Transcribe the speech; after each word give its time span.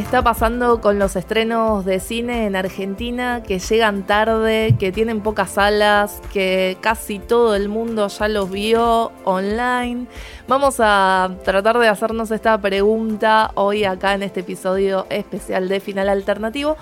está 0.00 0.22
pasando 0.22 0.80
con 0.80 0.98
los 0.98 1.14
estrenos 1.14 1.84
de 1.84 2.00
cine 2.00 2.46
en 2.46 2.56
Argentina 2.56 3.42
que 3.42 3.58
llegan 3.58 4.06
tarde, 4.06 4.74
que 4.78 4.92
tienen 4.92 5.20
pocas 5.20 5.50
salas, 5.50 6.22
que 6.32 6.78
casi 6.80 7.18
todo 7.18 7.54
el 7.54 7.68
mundo 7.68 8.08
ya 8.08 8.28
los 8.28 8.50
vio 8.50 9.12
online? 9.24 10.06
Vamos 10.48 10.76
a 10.78 11.30
tratar 11.44 11.78
de 11.78 11.88
hacernos 11.88 12.30
esta 12.30 12.58
pregunta 12.58 13.50
hoy 13.54 13.84
acá 13.84 14.14
en 14.14 14.22
este 14.22 14.40
episodio 14.40 15.06
especial 15.10 15.68
de 15.68 15.80
Final 15.80 16.08
Alternativo 16.08 16.78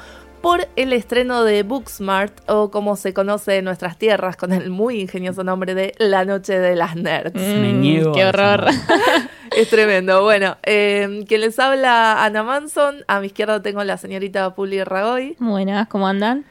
por 0.49 0.67
el 0.77 0.95
estreno 0.95 1.45
de 1.45 1.63
Booksmart, 1.63 2.33
o 2.49 2.71
como 2.71 2.97
se 2.97 3.13
conoce 3.13 3.59
en 3.59 3.67
nuestras 3.67 3.99
tierras, 3.99 4.39
con 4.39 4.55
el 4.55 4.71
muy 4.71 5.03
ingenioso 5.03 5.45
nombre 5.45 5.75
de 5.75 5.93
La 5.99 6.25
Noche 6.25 6.59
de 6.59 6.75
las 6.75 6.97
Nerds. 6.97 7.35
Me 7.35 7.75
niego. 7.75 8.13
Qué 8.13 8.25
horror. 8.25 8.65
Es 9.55 9.69
tremendo. 9.69 10.23
Bueno, 10.23 10.57
eh, 10.63 11.23
quien 11.29 11.43
les 11.43 11.59
habla 11.59 12.25
Ana 12.25 12.43
Manson. 12.45 13.05
A 13.09 13.21
mi 13.21 13.27
izquierda 13.27 13.61
tengo 13.61 13.85
la 13.85 13.99
señorita 13.99 14.55
Puli 14.55 14.83
Ragoy. 14.85 15.37
Buenas, 15.39 15.87
¿cómo 15.89 16.09
andan? 16.09 16.47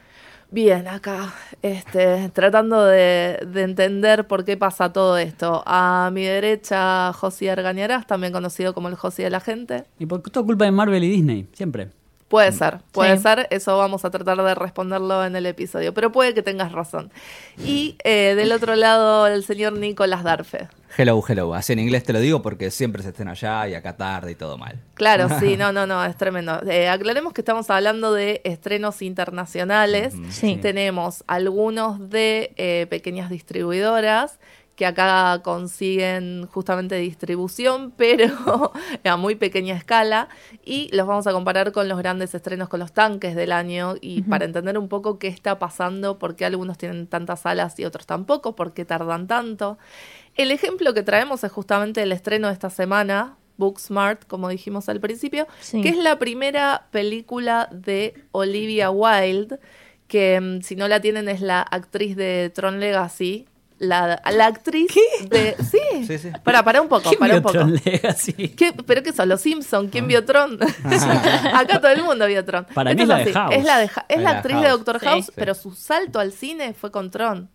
Bien, 0.52 0.86
acá, 0.86 1.34
este, 1.62 2.28
tratando 2.28 2.84
de, 2.84 3.40
de 3.48 3.62
entender 3.62 4.28
por 4.28 4.44
qué 4.44 4.56
pasa 4.56 4.92
todo 4.92 5.18
esto. 5.18 5.64
A 5.66 6.10
mi 6.12 6.24
derecha, 6.24 7.12
José 7.14 7.50
Argañarás, 7.50 8.06
también 8.06 8.32
conocido 8.32 8.74
como 8.74 8.86
el 8.86 8.94
José 8.94 9.24
de 9.24 9.30
la 9.30 9.40
gente. 9.40 9.86
Y 9.98 10.06
por 10.06 10.22
todo 10.22 10.44
culpa 10.44 10.66
de 10.66 10.70
Marvel 10.70 11.02
y 11.02 11.08
Disney, 11.08 11.48
siempre. 11.52 11.97
Puede 12.28 12.52
ser, 12.52 12.78
puede 12.92 13.16
Sí. 13.16 13.22
ser, 13.22 13.46
eso 13.50 13.78
vamos 13.78 14.04
a 14.04 14.10
tratar 14.10 14.36
de 14.36 14.54
responderlo 14.54 15.24
en 15.24 15.34
el 15.34 15.46
episodio, 15.46 15.94
pero 15.94 16.12
puede 16.12 16.34
que 16.34 16.42
tengas 16.42 16.72
razón. 16.72 17.10
Y 17.64 17.96
eh, 18.04 18.34
del 18.36 18.52
otro 18.52 18.76
lado, 18.76 19.26
el 19.26 19.42
señor 19.44 19.72
Nicolás 19.72 20.24
Darfe. 20.24 20.68
Hello, 20.96 21.22
hello. 21.26 21.54
Así 21.54 21.72
en 21.74 21.78
inglés 21.78 22.02
te 22.04 22.12
lo 22.12 22.20
digo 22.20 22.42
porque 22.42 22.70
siempre 22.70 23.02
se 23.02 23.10
estén 23.10 23.28
allá 23.28 23.68
y 23.68 23.74
acá 23.74 23.96
tarde 23.96 24.32
y 24.32 24.34
todo 24.34 24.58
mal. 24.58 24.80
Claro, 24.94 25.28
sí, 25.38 25.56
no, 25.58 25.72
no, 25.72 25.86
no, 25.86 26.04
es 26.04 26.16
tremendo. 26.16 26.60
Eh, 26.68 26.88
aclaremos 26.88 27.32
que 27.32 27.40
estamos 27.40 27.70
hablando 27.70 28.12
de 28.12 28.40
estrenos 28.44 29.00
internacionales. 29.02 30.14
Sí. 30.30 30.56
Tenemos 30.60 31.24
algunos 31.28 32.10
de 32.10 32.52
eh, 32.56 32.86
pequeñas 32.90 33.30
distribuidoras 33.30 34.38
que 34.78 34.86
acá 34.86 35.40
consiguen 35.42 36.46
justamente 36.46 36.94
distribución, 36.94 37.90
pero 37.96 38.72
a 39.04 39.16
muy 39.16 39.34
pequeña 39.34 39.74
escala, 39.74 40.28
y 40.64 40.88
los 40.96 41.04
vamos 41.04 41.26
a 41.26 41.32
comparar 41.32 41.72
con 41.72 41.88
los 41.88 41.98
grandes 41.98 42.32
estrenos, 42.32 42.68
con 42.68 42.78
los 42.78 42.92
tanques 42.92 43.34
del 43.34 43.50
año, 43.50 43.96
y 44.00 44.22
para 44.22 44.44
entender 44.44 44.78
un 44.78 44.88
poco 44.88 45.18
qué 45.18 45.26
está 45.26 45.58
pasando, 45.58 46.20
por 46.20 46.36
qué 46.36 46.44
algunos 46.44 46.78
tienen 46.78 47.08
tantas 47.08 47.40
salas 47.40 47.76
y 47.80 47.84
otros 47.84 48.06
tampoco, 48.06 48.54
por 48.54 48.72
qué 48.72 48.84
tardan 48.84 49.26
tanto. 49.26 49.78
El 50.36 50.52
ejemplo 50.52 50.94
que 50.94 51.02
traemos 51.02 51.42
es 51.42 51.50
justamente 51.50 52.00
el 52.04 52.12
estreno 52.12 52.46
de 52.46 52.52
esta 52.52 52.70
semana, 52.70 53.36
Booksmart, 53.56 54.28
como 54.28 54.48
dijimos 54.48 54.88
al 54.88 55.00
principio, 55.00 55.48
Sí. 55.58 55.82
que 55.82 55.88
es 55.88 55.96
la 55.96 56.20
primera 56.20 56.86
película 56.92 57.68
de 57.72 58.14
Olivia 58.30 58.90
Wilde, 58.92 59.58
que 60.06 60.40
mm, 60.40 60.60
si 60.62 60.76
no 60.76 60.86
la 60.86 61.00
tienen 61.00 61.28
es 61.28 61.40
la 61.40 61.62
actriz 61.62 62.14
de 62.14 62.52
Tron 62.54 62.78
Legacy. 62.78 63.46
La, 63.80 64.20
la 64.32 64.46
actriz 64.46 64.88
de... 65.30 65.54
Sí, 65.62 65.78
Sí, 66.06 66.18
sí. 66.18 66.30
Para, 66.42 66.64
para 66.64 66.82
un 66.82 66.88
poco, 66.88 67.08
¿Quién 67.10 67.20
para 67.20 67.38
vio 67.38 67.46
un 67.46 67.52
poco. 67.52 67.64
Legacy? 67.84 68.32
¿Qué? 68.56 68.72
¿Pero 68.72 69.02
qué 69.04 69.12
son? 69.12 69.28
¿Los 69.28 69.40
Simpson? 69.40 69.88
¿Quién 69.88 70.08
vio 70.08 70.24
Tron? 70.24 70.58
Acá 71.54 71.80
todo 71.80 71.92
el 71.92 72.02
mundo 72.02 72.26
vio 72.26 72.44
Tron. 72.44 72.66
Para 72.74 72.92
mí 72.94 73.02
es 73.02 73.08
la 73.08 73.18
de 73.18 73.32
House. 73.32 73.54
Es 73.54 73.64
la, 73.64 73.78
de 73.78 73.84
es 74.08 74.26
actriz 74.26 74.54
House. 74.54 74.64
de 74.64 74.70
Doctor 74.70 75.00
Sí. 75.00 75.06
House, 75.06 75.26
Sí. 75.26 75.32
pero 75.36 75.54
su 75.54 75.72
salto 75.74 76.18
al 76.18 76.32
cine 76.32 76.74
fue 76.74 76.90
con 76.90 77.10
Tron. 77.10 77.50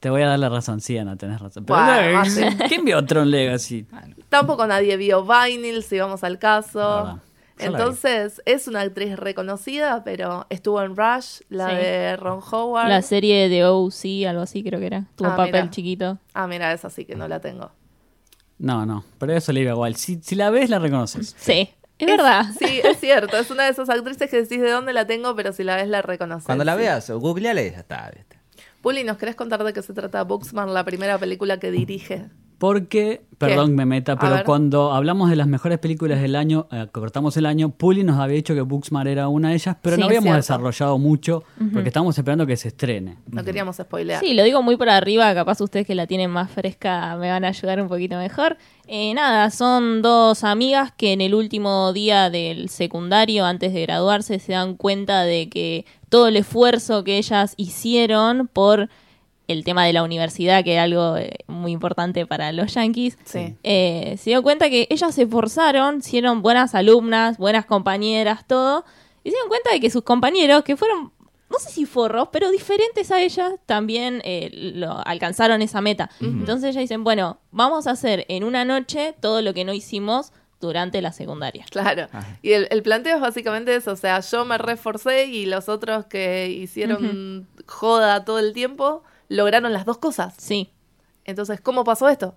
Te 0.00 0.10
voy 0.10 0.22
a 0.22 0.28
dar 0.28 0.38
la 0.38 0.48
razón, 0.48 0.80
sí, 0.80 0.96
Ana, 0.98 1.16
tenés 1.16 1.40
razón. 1.40 1.64
Pero 1.64 1.78
Bueno, 1.84 2.12
no, 2.12 2.18
así. 2.20 2.42
¿Quién 2.68 2.84
vio 2.84 3.04
Tron 3.04 3.30
Legacy? 3.30 3.86
Tampoco 4.28 4.66
nadie 4.66 4.96
vio 4.96 5.24
Vinyl, 5.24 5.82
si 5.82 5.98
vamos 5.98 6.22
al 6.24 6.38
caso. 6.38 7.20
Entonces, 7.66 8.42
es 8.44 8.68
una 8.68 8.80
actriz 8.82 9.16
reconocida, 9.16 10.02
pero 10.04 10.46
estuvo 10.50 10.82
en 10.82 10.96
Rush, 10.96 11.40
la 11.48 11.70
Sí. 11.70 11.74
de 11.76 12.16
Ron 12.16 12.40
Howard. 12.50 12.88
La 12.88 13.02
serie 13.02 13.48
de 13.48 13.64
OC, 13.64 14.26
algo 14.28 14.42
así 14.42 14.62
creo 14.62 14.80
que 14.80 14.86
era. 14.86 15.04
Tuvo 15.16 15.28
Ah, 15.28 15.30
un 15.32 15.36
papel 15.36 15.52
mira. 15.62 15.70
chiquito. 15.70 16.18
Ah, 16.34 16.46
mira, 16.46 16.72
esa 16.72 16.90
sí 16.90 17.04
que 17.04 17.14
no 17.16 17.26
la 17.28 17.40
tengo. 17.40 17.70
No, 18.58 18.84
no, 18.86 19.04
pero 19.18 19.34
eso 19.34 19.52
le 19.52 19.60
iba 19.60 19.70
igual. 19.72 19.94
Si, 19.96 20.20
si 20.22 20.34
la 20.34 20.50
ves, 20.50 20.68
la 20.70 20.78
reconoces. 20.78 21.34
Sí, 21.38 21.70
es 21.98 22.06
verdad. 22.06 22.44
Sí, 22.58 22.80
es 22.82 22.98
cierto. 22.98 23.36
Es 23.36 23.50
una 23.50 23.64
de 23.64 23.70
esas 23.70 23.88
actrices 23.88 24.28
que 24.30 24.42
decís 24.42 24.60
de 24.60 24.70
dónde 24.70 24.92
la 24.92 25.06
tengo, 25.06 25.34
pero 25.36 25.52
si 25.52 25.62
la 25.64 25.76
ves 25.76 25.88
la 25.88 26.02
reconoces. 26.02 26.44
Cuando 26.46 26.64
la 26.64 26.72
Sí. 26.74 26.78
veas, 26.80 27.10
googleale, 27.10 27.70
ya 27.70 27.78
está, 27.78 28.10
¿viste? 28.14 28.36
Puli, 28.82 29.02
¿nos 29.04 29.16
querés 29.16 29.34
contar 29.36 29.62
de 29.64 29.72
qué 29.72 29.82
se 29.82 29.92
trata 29.92 30.22
Booksman, 30.24 30.72
la 30.74 30.84
primera 30.84 31.18
película 31.18 31.58
que 31.58 31.70
dirige? 31.70 32.26
Porque, 32.58 33.22
perdón 33.38 33.76
me 33.76 33.86
meta, 33.86 34.16
pero 34.18 34.42
cuando 34.44 34.92
hablamos 34.92 35.30
de 35.30 35.36
las 35.36 35.46
mejores 35.46 35.78
películas 35.78 36.20
del 36.20 36.34
año, 36.34 36.66
eh, 36.72 36.88
cortamos 36.90 37.36
el 37.36 37.46
año, 37.46 37.70
Puli 37.70 38.02
nos 38.02 38.18
había 38.18 38.34
dicho 38.34 38.52
que 38.52 38.62
Booksmart 38.62 39.08
era 39.08 39.28
una 39.28 39.50
de 39.50 39.54
ellas, 39.54 39.76
pero 39.80 39.94
Sí, 39.94 40.00
no 40.00 40.06
habíamos 40.06 40.24
cierto. 40.24 40.36
desarrollado 40.38 40.98
mucho 40.98 41.44
porque 41.72 41.88
estábamos 41.88 42.18
esperando 42.18 42.46
que 42.46 42.56
se 42.56 42.68
estrene. 42.68 43.16
No 43.30 43.44
queríamos 43.44 43.76
spoilear. 43.76 44.18
Sí, 44.20 44.34
lo 44.34 44.42
digo 44.42 44.60
muy 44.62 44.76
por 44.76 44.88
arriba, 44.88 45.32
capaz 45.34 45.60
ustedes 45.60 45.86
que 45.86 45.94
la 45.94 46.08
tienen 46.08 46.30
más 46.32 46.50
fresca 46.50 47.16
me 47.16 47.30
van 47.30 47.44
a 47.44 47.48
ayudar 47.48 47.80
un 47.80 47.86
poquito 47.88 48.16
mejor. 48.16 48.56
Eh, 48.88 49.14
nada, 49.14 49.50
son 49.50 50.02
dos 50.02 50.42
amigas 50.42 50.92
que 50.96 51.12
en 51.12 51.20
el 51.20 51.34
último 51.36 51.92
día 51.92 52.30
del 52.30 52.68
secundario, 52.70 53.44
antes 53.44 53.72
de 53.72 53.82
graduarse, 53.82 54.40
se 54.40 54.52
dan 54.52 54.74
cuenta 54.74 55.22
de 55.22 55.48
que 55.48 55.86
todo 56.08 56.26
el 56.26 56.36
esfuerzo 56.36 57.04
que 57.04 57.18
ellas 57.18 57.54
hicieron 57.56 58.48
por 58.52 58.88
el 59.48 59.64
tema 59.64 59.84
de 59.84 59.92
la 59.92 60.02
universidad, 60.02 60.62
que 60.62 60.74
era 60.74 60.84
algo 60.84 61.16
eh, 61.16 61.38
muy 61.46 61.72
importante 61.72 62.26
para 62.26 62.52
los 62.52 62.74
yankees, 62.74 63.18
Sí. 63.24 63.56
eh, 63.62 64.16
se 64.18 64.30
dio 64.30 64.42
cuenta 64.42 64.68
que 64.70 64.86
ellas 64.90 65.14
se 65.14 65.22
esforzaron, 65.22 65.98
hicieron 65.98 66.42
buenas 66.42 66.74
alumnas, 66.74 67.38
buenas 67.38 67.64
compañeras, 67.64 68.46
todo, 68.46 68.84
y 69.24 69.30
se 69.30 69.34
dieron 69.34 69.48
cuenta 69.48 69.72
de 69.72 69.80
que 69.80 69.90
sus 69.90 70.02
compañeros, 70.02 70.62
que 70.64 70.76
fueron, 70.76 71.12
no 71.50 71.58
sé 71.58 71.70
si 71.70 71.86
forros, 71.86 72.28
pero 72.30 72.50
diferentes 72.50 73.10
a 73.10 73.22
ellas, 73.22 73.54
también 73.64 74.20
eh, 74.24 74.50
lo, 74.52 74.98
alcanzaron 75.06 75.62
esa 75.62 75.80
meta. 75.80 76.10
Entonces 76.20 76.70
ellas 76.70 76.82
dicen, 76.82 77.02
bueno, 77.02 77.40
vamos 77.50 77.86
a 77.86 77.92
hacer 77.92 78.26
en 78.28 78.44
una 78.44 78.66
noche 78.66 79.14
todo 79.20 79.40
lo 79.40 79.54
que 79.54 79.64
no 79.64 79.72
hicimos 79.72 80.32
durante 80.60 81.00
la 81.00 81.12
secundaria. 81.12 81.64
Claro. 81.70 82.08
Y 82.42 82.52
el, 82.52 82.66
el 82.70 82.82
planteo 82.82 83.14
es 83.16 83.20
básicamente 83.22 83.74
eso. 83.74 83.92
O 83.92 83.96
sea, 83.96 84.20
yo 84.20 84.44
me 84.44 84.58
reforcé 84.58 85.26
y 85.26 85.46
los 85.46 85.68
otros 85.68 86.04
que 86.06 86.48
hicieron 86.50 87.46
joda 87.66 88.24
todo 88.24 88.40
el 88.40 88.52
tiempo 88.52 89.02
lograron 89.28 89.72
las 89.72 89.84
dos 89.84 89.98
cosas. 89.98 90.34
Sí. 90.38 90.70
Entonces, 91.24 91.60
¿cómo 91.60 91.84
pasó 91.84 92.08
esto? 92.08 92.34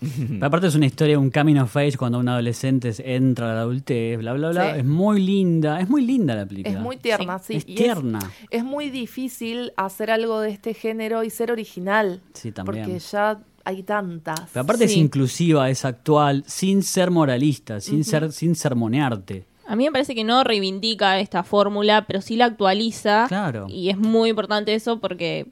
Pero 0.00 0.46
aparte 0.46 0.66
es 0.66 0.74
una 0.74 0.86
historia, 0.86 1.18
un 1.18 1.30
coming 1.30 1.56
of 1.56 1.76
age 1.76 1.96
cuando 1.96 2.18
un 2.18 2.28
adolescente 2.28 2.92
entra 2.98 3.52
a 3.52 3.54
la 3.54 3.60
adultez, 3.62 4.18
bla, 4.18 4.32
bla, 4.34 4.50
bla. 4.50 4.72
Sí. 4.72 4.80
Es 4.80 4.84
muy 4.84 5.20
linda, 5.20 5.80
es 5.80 5.88
muy 5.88 6.04
linda 6.04 6.34
la 6.34 6.46
película. 6.46 6.76
Es 6.76 6.80
muy 6.80 6.96
tierna, 6.96 7.38
sí. 7.38 7.56
Es 7.56 7.64
y 7.66 7.74
tierna. 7.74 8.18
Es, 8.50 8.64
muy 8.64 8.90
difícil 8.90 9.72
hacer 9.76 10.10
algo 10.10 10.40
de 10.40 10.50
este 10.50 10.74
género 10.74 11.24
y 11.24 11.30
ser 11.30 11.50
original. 11.50 12.20
Sí, 12.34 12.52
también. 12.52 12.84
Porque 12.84 12.98
ya 12.98 13.40
hay 13.64 13.82
tantas. 13.82 14.50
Pero 14.52 14.62
aparte 14.62 14.84
es 14.84 14.96
inclusiva, 14.96 15.70
es 15.70 15.84
actual, 15.84 16.44
sin 16.46 16.82
ser 16.82 17.10
moralista, 17.10 17.80
sin 17.80 18.04
ser, 18.04 18.32
sin 18.32 18.54
sermonearte. 18.56 19.46
A 19.66 19.76
mí 19.76 19.84
me 19.84 19.92
parece 19.92 20.14
que 20.14 20.24
no 20.24 20.44
reivindica 20.44 21.18
esta 21.20 21.42
fórmula, 21.42 22.04
pero 22.06 22.20
sí 22.20 22.36
la 22.36 22.46
actualiza. 22.46 23.26
Claro. 23.28 23.66
Y 23.68 23.88
es 23.88 23.96
muy 23.96 24.28
importante 24.28 24.74
eso 24.74 25.00
porque 25.00 25.46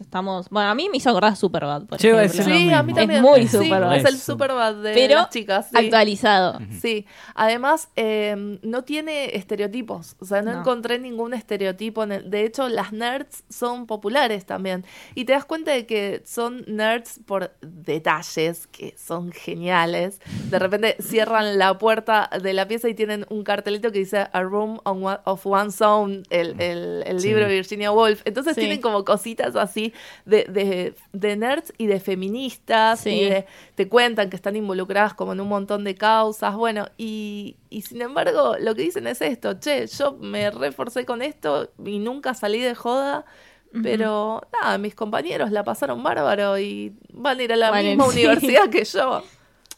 estamos... 0.00 0.48
Bueno, 0.50 0.68
a 0.70 0.74
mí 0.74 0.88
me 0.90 0.96
hizo 0.98 1.10
acordar 1.10 1.32
a 1.32 1.36
Superbad, 1.36 1.86
por 1.86 1.94
a 1.94 2.22
ejemplo. 2.24 2.44
Sí, 2.44 2.72
a 2.72 2.82
mí 2.82 2.92
Es 2.92 2.98
también. 2.98 3.22
muy 3.22 3.42
Sí, 3.48 3.56
Superbad. 3.58 3.96
Es 3.96 4.04
el. 4.04 4.18
Superbad 4.18 4.74
de 4.76 4.94
Pero 4.94 5.14
las 5.16 5.30
chicas. 5.30 5.68
sí. 5.70 5.76
actualizado. 5.76 6.58
Sí, 6.80 7.06
además 7.34 7.88
eh, 7.96 8.58
no 8.62 8.84
tiene 8.84 9.36
estereotipos, 9.36 10.16
o 10.20 10.24
sea, 10.24 10.42
no, 10.42 10.52
No. 10.52 10.60
encontré 10.60 10.98
ningún 10.98 11.34
estereotipo. 11.34 12.02
En 12.04 12.12
el- 12.12 12.30
de 12.30 12.44
hecho, 12.44 12.68
las 12.68 12.92
nerds 12.92 13.44
son 13.48 13.86
populares 13.86 14.46
también. 14.46 14.84
Y 15.14 15.24
te 15.24 15.32
das 15.32 15.44
cuenta 15.44 15.72
de 15.72 15.86
que 15.86 16.22
son 16.24 16.64
nerds 16.66 17.20
por 17.26 17.52
detalles 17.60 18.66
que 18.68 18.94
son 18.96 19.30
geniales. 19.32 20.20
De 20.50 20.58
repente 20.58 20.96
cierran 21.00 21.58
la 21.58 21.76
puerta 21.78 22.30
de 22.42 22.52
la 22.52 22.66
pieza 22.66 22.88
y 22.88 22.94
tienen 22.94 23.26
un 23.28 23.44
cartelito 23.44 23.92
que 23.92 23.98
dice 23.98 24.26
A 24.32 24.42
Room 24.42 24.80
on 24.84 25.04
One- 25.04 25.18
of 25.24 25.46
One's 25.46 25.80
Own, 25.80 26.22
el, 26.30 26.60
el- 26.60 27.02
el 27.06 27.20
Sí. 27.20 27.28
libro 27.28 27.46
de 27.46 27.54
Virginia 27.54 27.92
Woolf. 27.92 28.22
Entonces 28.24 28.54
Sí. 28.54 28.60
tienen 28.60 28.80
como 28.80 29.04
cositas 29.04 29.54
así 29.56 29.83
de, 30.24 30.44
de, 30.44 30.94
de 31.12 31.36
nerds 31.36 31.72
y 31.78 31.86
de 31.86 32.00
feministas 32.00 33.00
Sí. 33.00 33.10
y 33.10 33.24
de 33.24 33.46
te 33.74 33.88
cuentan 33.88 34.30
que 34.30 34.36
están 34.36 34.56
involucradas 34.56 35.14
como 35.14 35.32
en 35.32 35.40
un 35.40 35.48
montón 35.48 35.84
de 35.84 35.94
causas, 35.94 36.54
bueno, 36.56 36.86
y, 36.96 37.56
y 37.70 37.82
sin 37.82 38.00
embargo 38.02 38.56
lo 38.58 38.74
que 38.74 38.82
dicen 38.82 39.06
es 39.06 39.20
esto, 39.20 39.54
che, 39.60 39.86
yo 39.86 40.12
me 40.20 40.50
reforcé 40.50 41.04
con 41.04 41.20
esto 41.22 41.70
y 41.84 41.98
nunca 41.98 42.34
salí 42.34 42.60
de 42.60 42.74
joda, 42.74 43.24
pero 43.82 44.40
nada, 44.52 44.78
mis 44.78 44.94
compañeros 44.94 45.50
la 45.50 45.64
pasaron 45.64 46.02
bárbaro 46.02 46.58
y 46.58 46.94
van 47.12 47.40
a 47.40 47.42
ir 47.42 47.52
a 47.52 47.56
la 47.56 47.70
Vale, 47.70 47.88
misma 47.96 48.04
sí. 48.04 48.20
universidad 48.20 48.70
que 48.70 48.84
yo. 48.84 49.24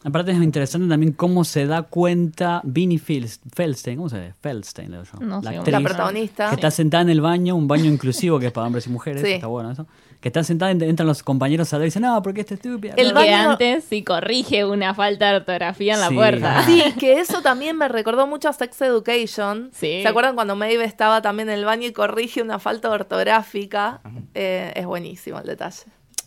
Aparte 0.07 0.31
es 0.31 0.41
interesante 0.41 0.87
también 0.87 1.11
cómo 1.11 1.43
se 1.43 1.65
da 1.65 1.83
cuenta 1.83 2.61
Vinnie 2.63 2.97
Feldstein, 2.97 3.97
¿cómo 3.97 4.07
se 4.09 4.17
dice? 4.21 4.33
Feldstein, 4.41 4.91
le 4.91 4.97
digo 4.99 5.09
yo. 5.11 5.19
No 5.25 5.41
la 5.41 5.49
cómo 5.51 5.57
actriz, 5.59 5.71
La 5.73 5.81
protagonista. 5.81 6.49
que 6.49 6.55
está 6.55 6.71
sentada 6.71 7.01
en 7.03 7.09
el 7.09 7.19
baño, 7.21 7.55
un 7.55 7.67
baño 7.67 7.85
inclusivo 7.85 8.39
que 8.39 8.45
es 8.47 8.51
para 8.53 8.67
hombres 8.67 8.87
y 8.87 8.89
mujeres, 8.89 9.21
Sí. 9.21 9.33
está 9.33 9.47
bueno 9.47 9.71
eso. 9.71 9.85
Que 10.21 10.29
está 10.29 10.43
sentada, 10.43 10.71
ent- 10.71 10.81
entran 10.83 11.05
los 11.07 11.21
compañeros 11.21 11.71
a 11.73 11.77
ver 11.77 11.85
y 11.85 11.89
dicen, 11.89 12.01
no, 12.03 12.21
porque 12.23 12.41
esta 12.41 12.55
estúpida. 12.55 12.93
El 12.97 13.09
que 13.09 13.13
baño- 13.13 13.51
antes 13.51 13.83
sí 13.83 14.03
corrige 14.03 14.65
una 14.65 14.93
falta 14.95 15.29
de 15.29 15.35
ortografía 15.37 15.93
en 15.93 15.99
la 15.99 16.07
Sí. 16.09 16.15
puerta. 16.15 16.63
Sí, 16.65 16.81
que 16.99 17.19
eso 17.19 17.41
también 17.41 17.77
me 17.77 17.87
recordó 17.87 18.25
mucho 18.27 18.49
a 18.49 18.53
Sex 18.53 18.81
Education. 18.81 19.69
Sí. 19.73 19.99
¿Se 20.01 20.07
acuerdan 20.07 20.35
cuando 20.35 20.55
Maeve 20.55 20.85
estaba 20.85 21.21
también 21.21 21.49
en 21.49 21.59
el 21.59 21.65
baño 21.65 21.85
y 21.87 21.91
corrige 21.91 22.41
una 22.41 22.57
falta 22.59 22.89
ortográfica? 22.89 24.01
Eh, 24.33 24.71
es 24.75 24.85
buenísimo 24.85 25.37
el 25.39 25.45
detalle. 25.45 25.83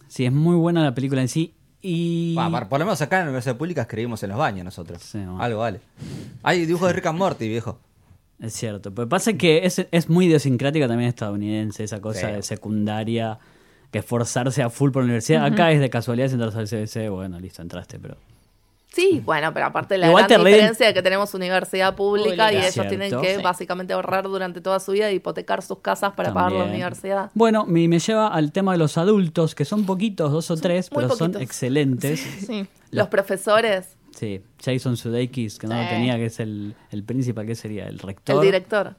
Sí, 0.06 0.24
es 0.26 0.32
muy 0.32 0.56
buena 0.56 0.82
la 0.84 0.94
película 0.94 1.20
en 1.22 1.28
sí. 1.28 1.54
Y. 1.82 2.34
Por- 2.34 2.68
por 2.68 2.78
lo 2.80 2.84
menos 2.86 3.00
acá 3.00 3.16
en 3.18 3.24
la 3.24 3.30
Universidad 3.30 3.56
Pública 3.56 3.82
escribimos 3.82 4.22
en 4.22 4.30
los 4.30 4.38
baños 4.38 4.64
nosotros. 4.64 5.02
Sí, 5.02 5.18
bueno. 5.18 5.40
Algo 5.42 5.60
vale. 5.60 5.80
Hay 6.42 6.66
dibujos 6.66 6.88
de 6.88 6.94
Rick 6.94 7.06
and 7.06 7.18
Morty, 7.18 7.48
viejo. 7.48 7.78
Es 8.40 8.54
cierto. 8.54 8.92
Pero 8.94 9.08
pasa 9.08 9.32
que 9.34 9.64
es, 9.66 9.86
es 9.90 10.08
muy 10.08 10.26
idiosincrática 10.26 10.88
también 10.88 11.08
estadounidense, 11.08 11.84
esa 11.84 12.00
cosa 12.00 12.28
Sí. 12.28 12.32
de 12.34 12.42
secundaria, 12.42 13.38
que 13.90 13.98
esforzarse 13.98 14.62
a 14.62 14.70
full 14.70 14.90
por 14.92 15.02
la 15.02 15.06
universidad. 15.06 15.44
Acá 15.44 15.72
es 15.72 15.80
de 15.80 15.90
casualidad 15.90 16.28
si 16.28 16.34
entras 16.34 16.54
al 16.56 16.68
CBC, 16.68 17.08
bueno, 17.10 17.38
listo, 17.40 17.60
entraste, 17.62 17.98
pero. 17.98 18.16
Sí, 18.92 19.22
bueno, 19.24 19.54
pero 19.54 19.66
aparte 19.66 19.96
la 19.98 20.08
Igual 20.08 20.26
gran 20.26 20.44
diferencia 20.44 20.86
de 20.88 20.94
que 20.94 21.02
tenemos 21.02 21.32
universidad 21.34 21.94
pública, 21.94 22.24
Pública. 22.24 22.52
y 22.52 22.56
ellos 22.56 22.72
cierto. 22.74 22.88
tienen 22.88 23.20
que 23.20 23.36
Sí. 23.36 23.42
básicamente 23.42 23.92
ahorrar 23.92 24.24
durante 24.24 24.60
toda 24.60 24.80
su 24.80 24.92
vida 24.92 25.08
e 25.08 25.14
hipotecar 25.14 25.62
sus 25.62 25.78
casas 25.78 26.12
para 26.14 26.34
pagar 26.34 26.52
la 26.52 26.64
universidad. 26.64 27.30
Bueno, 27.34 27.64
me, 27.66 27.86
me 27.86 28.00
lleva 28.00 28.28
al 28.28 28.50
tema 28.50 28.72
de 28.72 28.78
los 28.78 28.98
adultos, 28.98 29.54
que 29.54 29.64
son 29.64 29.86
poquitos, 29.86 30.32
dos 30.32 30.50
o 30.50 30.56
tres, 30.56 30.90
pero 30.90 31.08
son 31.14 31.40
excelentes. 31.40 32.20
Sí. 32.46 32.66
Los 32.90 33.08
profesores, 33.08 33.96
Sí, 34.12 34.42
Jason 34.62 34.96
Sudeikis, 34.96 35.56
que 35.56 35.68
no 35.68 35.76
lo 35.76 35.82
Sí. 35.84 35.88
tenía, 35.90 36.16
que 36.16 36.26
es 36.26 36.40
el, 36.40 36.74
el 36.90 37.04
principal, 37.04 37.46
que 37.46 37.54
sería 37.54 37.86
el 37.86 38.00
rector. 38.00 38.34
el 38.36 38.42
director. 38.42 38.96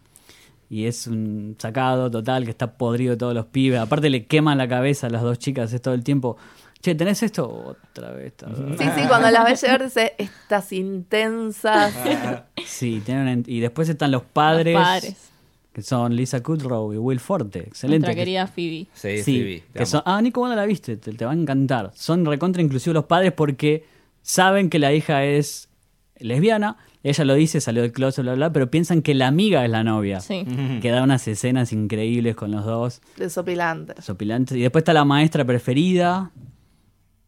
Y 0.69 0.85
es 0.85 1.05
un 1.05 1.57
sacado 1.59 2.09
total 2.09 2.45
que 2.45 2.51
está 2.51 2.77
podrido 2.77 3.11
de 3.11 3.17
todos 3.17 3.33
los 3.33 3.45
pibes. 3.47 3.77
Aparte 3.81 4.09
le 4.09 4.25
queman 4.25 4.57
la 4.57 4.69
cabeza 4.69 5.07
a 5.07 5.09
las 5.09 5.21
dos 5.21 5.37
chicas 5.37 5.73
es 5.73 5.81
todo 5.81 5.93
el 5.93 6.05
tiempo. 6.05 6.37
Che, 6.81 6.95
¿tenés 6.95 7.21
esto? 7.23 7.75
Otra 7.91 8.11
vez. 8.11 8.33
Sí, 8.77 8.85
sí, 8.95 9.01
cuando 9.07 9.29
las 9.29 9.45
ves 9.45 9.61
llegar 9.61 9.83
dice, 9.83 10.13
estas 10.17 10.71
intensas. 10.73 11.93
Sí, 12.65 13.01
tienen 13.05 13.43
y 13.47 13.59
después 13.59 13.87
están 13.89 14.11
los 14.11 14.23
padres, 14.23 14.73
Los 14.73 14.83
padres. 14.83 15.29
que 15.73 15.81
son 15.83 16.15
Lisa 16.15 16.41
Kudrow 16.41 16.91
y 16.93 16.97
Will 16.97 17.19
Forte. 17.19 17.59
Excelente. 17.59 18.07
Nuestra 18.07 18.13
que- 18.15 18.21
querida 18.21 18.47
Phoebe. 18.47 18.87
Sí, 18.93 19.23
Sí, 19.23 19.37
Phoebe, 19.39 19.63
que 19.73 19.85
son, 19.85 20.01
ah, 20.05 20.21
Nico, 20.21 20.41
¿cuándo 20.41 20.55
la 20.55 20.65
viste? 20.65 20.97
Te, 20.97 21.13
te 21.13 21.23
va 21.25 21.31
a 21.31 21.35
encantar. 21.35 21.91
Son 21.93 22.25
recontra 22.25 22.61
inclusivos 22.61 22.95
los 22.95 23.05
padres 23.05 23.31
porque 23.33 23.85
saben 24.23 24.69
que 24.69 24.79
la 24.79 24.91
hija 24.93 25.23
es 25.23 25.69
lesbiana. 26.19 26.77
Ella 27.03 27.25
lo 27.25 27.33
dice, 27.33 27.61
salió 27.61 27.81
del 27.81 27.91
closet, 27.91 28.23
bla, 28.23 28.35
bla, 28.35 28.53
pero 28.53 28.69
piensan 28.69 29.01
que 29.01 29.15
la 29.15 29.25
amiga 29.27 29.65
es 29.65 29.71
la 29.71 29.83
novia. 29.83 30.19
Sí. 30.19 30.45
Que 30.81 30.91
da 30.91 31.01
unas 31.03 31.27
escenas 31.27 31.73
increíbles 31.73 32.35
con 32.35 32.51
los 32.51 32.63
dos, 32.65 33.01
Desopilantes. 33.17 34.03
sopilantes. 34.05 34.55
Y 34.57 34.61
después 34.61 34.81
está 34.81 34.93
la 34.93 35.03
maestra 35.05 35.43
preferida, 35.43 36.29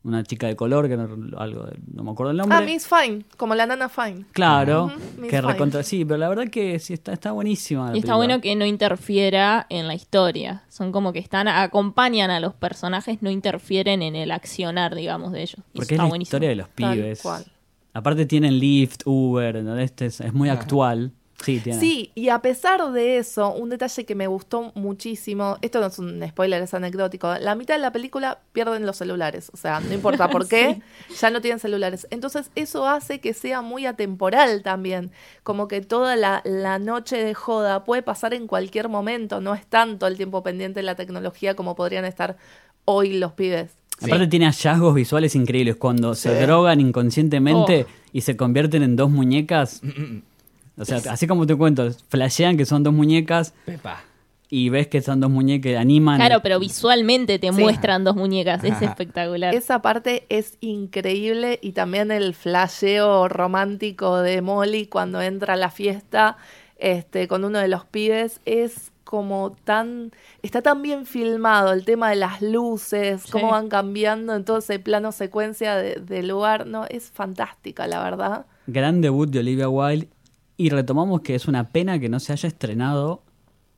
una 0.04 0.22
chica 0.24 0.48
de 0.48 0.56
color, 0.58 0.90
que 0.90 0.98
no, 0.98 1.08
algo, 1.38 1.64
de- 1.64 1.78
no 1.94 2.04
me 2.04 2.12
acuerdo 2.12 2.32
el 2.32 2.38
nombre. 2.38 2.58
Ah, 2.58 2.62
Miss 2.62 2.88
Fine, 2.88 3.24
como 3.38 3.56
la 3.56 3.66
nana 3.66 3.88
Fine. 3.88 4.26
Claro, 4.34 4.86
Ujú, 4.86 4.96
Miss 5.22 5.30
que 5.32 5.38
Fine. 5.40 5.52
recontra... 5.54 5.84
Sí, 5.84 6.04
pero 6.04 6.18
la 6.18 6.28
verdad 6.30 6.50
que 6.50 6.78
sí, 6.80 6.94
está, 6.94 7.14
está 7.14 7.32
buenísima. 7.32 7.90
la 7.92 7.96
Y 7.96 8.00
está 8.00 8.08
película. 8.08 8.16
bueno 8.18 8.42
que 8.42 8.56
no 8.56 8.66
interfiera 8.66 9.66
en 9.70 9.88
la 9.88 9.96
historia. 9.96 10.64
Son 10.70 10.92
como 10.92 11.14
que 11.14 11.20
están, 11.20 11.48
acompañan 11.48 12.32
a 12.32 12.40
los 12.40 12.54
personajes, 12.54 13.22
no 13.22 13.30
interfieren 13.30 14.02
en 14.02 14.16
el 14.16 14.32
accionar, 14.32 14.94
digamos, 14.96 15.32
de 15.32 15.42
ellos. 15.44 15.60
Y 15.74 15.78
Porque 15.80 15.82
eso 15.82 15.82
es 15.82 15.92
está 15.92 16.04
la 16.04 16.10
buenísimo. 16.10 16.28
historia 16.36 16.50
de 16.50 16.56
los 16.56 16.70
Tal 16.70 16.94
pibes. 16.96 17.22
cual. 17.22 17.46
Aparte 17.94 18.26
tienen 18.26 18.60
Lyft, 18.60 19.02
Uber, 19.06 19.56
¿entendés? 19.56 19.86
Este 19.86 20.06
es, 20.08 20.20
es 20.20 20.34
muy 20.34 20.50
actual. 20.50 21.12
Sí, 21.44 21.60
tiene. 21.60 21.80
Sí, 21.80 22.12
y 22.16 22.30
a 22.30 22.40
pesar 22.40 22.92
de 22.92 23.18
eso, 23.18 23.54
un 23.54 23.70
detalle 23.70 24.06
que 24.06 24.16
me 24.16 24.28
gustó 24.28 24.72
muchísimo, 24.76 25.58
esto 25.62 25.80
no 25.82 25.88
es 25.88 26.00
un 26.00 26.24
spoiler, 26.28 26.62
es 26.64 26.74
anecdótico, 26.74 27.34
la 27.40 27.56
mitad 27.56 27.76
de 27.76 27.82
la 27.82 27.92
película 27.92 28.40
pierden 28.54 28.86
los 28.86 28.98
celulares, 28.98 29.50
o 29.54 29.58
sea, 29.58 29.80
no 29.82 29.94
importa 29.94 30.30
por 30.30 30.48
qué, 30.50 30.82
ya 31.20 31.30
no 31.30 31.42
tienen 31.42 31.60
celulares. 31.60 32.08
Entonces 32.12 32.50
eso 32.56 32.88
hace 32.88 33.20
que 33.20 33.34
sea 33.34 33.62
muy 33.62 33.86
atemporal 33.86 34.64
también, 34.64 35.12
como 35.44 35.68
que 35.68 35.82
toda 35.82 36.16
la, 36.16 36.42
la 36.46 36.80
noche 36.80 37.18
de 37.24 37.34
joda 37.34 37.84
puede 37.84 38.02
pasar 38.04 38.34
en 38.34 38.48
cualquier 38.48 38.88
momento, 38.90 39.42
no 39.42 39.54
es 39.54 39.66
tanto 39.66 40.08
el 40.08 40.16
tiempo 40.18 40.44
pendiente 40.44 40.80
de 40.80 40.84
la 40.84 40.96
tecnología 40.96 41.56
como 41.56 41.76
podrían 41.76 42.06
estar 42.06 42.38
hoy 42.86 43.18
los 43.18 43.34
pibes. 43.34 43.72
Aparte 44.02 44.28
tiene 44.28 44.46
hallazgos 44.46 44.96
visuales 44.96 45.36
increíbles. 45.36 45.76
Cuando 45.78 46.16
se 46.16 46.34
drogan 46.42 46.82
inconscientemente 46.82 47.86
Oh. 47.88 47.92
y 48.12 48.22
se 48.22 48.36
convierten 48.36 48.84
en 48.84 48.96
dos 48.96 49.10
muñecas. 49.10 49.82
O 50.78 50.86
sea, 50.86 51.00
así 51.12 51.28
como 51.28 51.46
te 51.46 51.56
cuento, 51.56 51.90
flashean 52.10 52.58
que 52.58 52.66
son 52.66 52.82
dos 52.84 52.94
muñecas 52.94 53.54
Pepa. 53.66 54.02
y 54.50 54.70
ves 54.70 54.88
que 54.88 55.02
son 55.02 55.20
dos 55.20 55.30
muñecas 55.30 55.64
que 55.64 55.78
animan. 55.78 56.18
Claro, 56.18 56.42
pero 56.42 56.60
visualmente 56.60 57.38
te 57.40 57.52
Sí. 57.54 57.60
muestran 57.62 58.04
dos 58.04 58.16
muñecas. 58.16 58.64
Es 58.64 58.72
Ajá. 58.74 58.86
espectacular. 58.86 59.54
Esa 59.54 59.82
parte 59.84 60.26
es 60.30 60.58
increíble 60.62 61.60
y 61.62 61.74
también 61.74 62.12
el 62.12 62.34
flasheo 62.34 63.28
romántico 63.30 64.18
de 64.20 64.42
Molly 64.42 64.88
cuando 64.88 65.22
entra 65.22 65.54
a 65.54 65.58
la 65.58 65.70
fiesta 65.70 66.38
este, 66.78 67.28
con 67.28 67.46
uno 67.46 67.60
de 67.60 67.68
los 67.68 67.86
pibes 67.86 68.42
es 68.46 68.92
como 69.04 69.56
tan 69.64 70.12
está 70.42 70.62
tan 70.64 70.82
bien 70.82 71.06
filmado 71.06 71.72
el 71.72 71.86
tema 71.86 72.10
de 72.10 72.16
las 72.16 72.42
luces 72.42 73.22
Sí. 73.22 73.32
cómo 73.32 73.52
van 73.52 73.70
cambiando 73.70 74.36
en 74.36 74.44
todo 74.44 74.58
ese 74.58 74.80
plano 74.80 75.12
secuencia 75.12 75.76
de- 75.76 75.96
del 75.98 76.28
lugar 76.30 76.66
no 76.66 76.86
es 76.90 77.12
fantástica 77.12 77.86
la 77.88 78.04
verdad 78.04 78.46
Gran 78.66 79.02
debut 79.02 79.30
de 79.30 79.40
Olivia 79.40 79.70
Wilde. 79.70 80.08
Y 80.58 80.70
retomamos 80.70 81.22
que 81.22 81.36
es 81.36 81.48
una 81.48 81.70
pena 81.70 82.00
que 82.00 82.10
no 82.10 82.20
se 82.20 82.34
haya 82.34 82.48
estrenado 82.48 83.24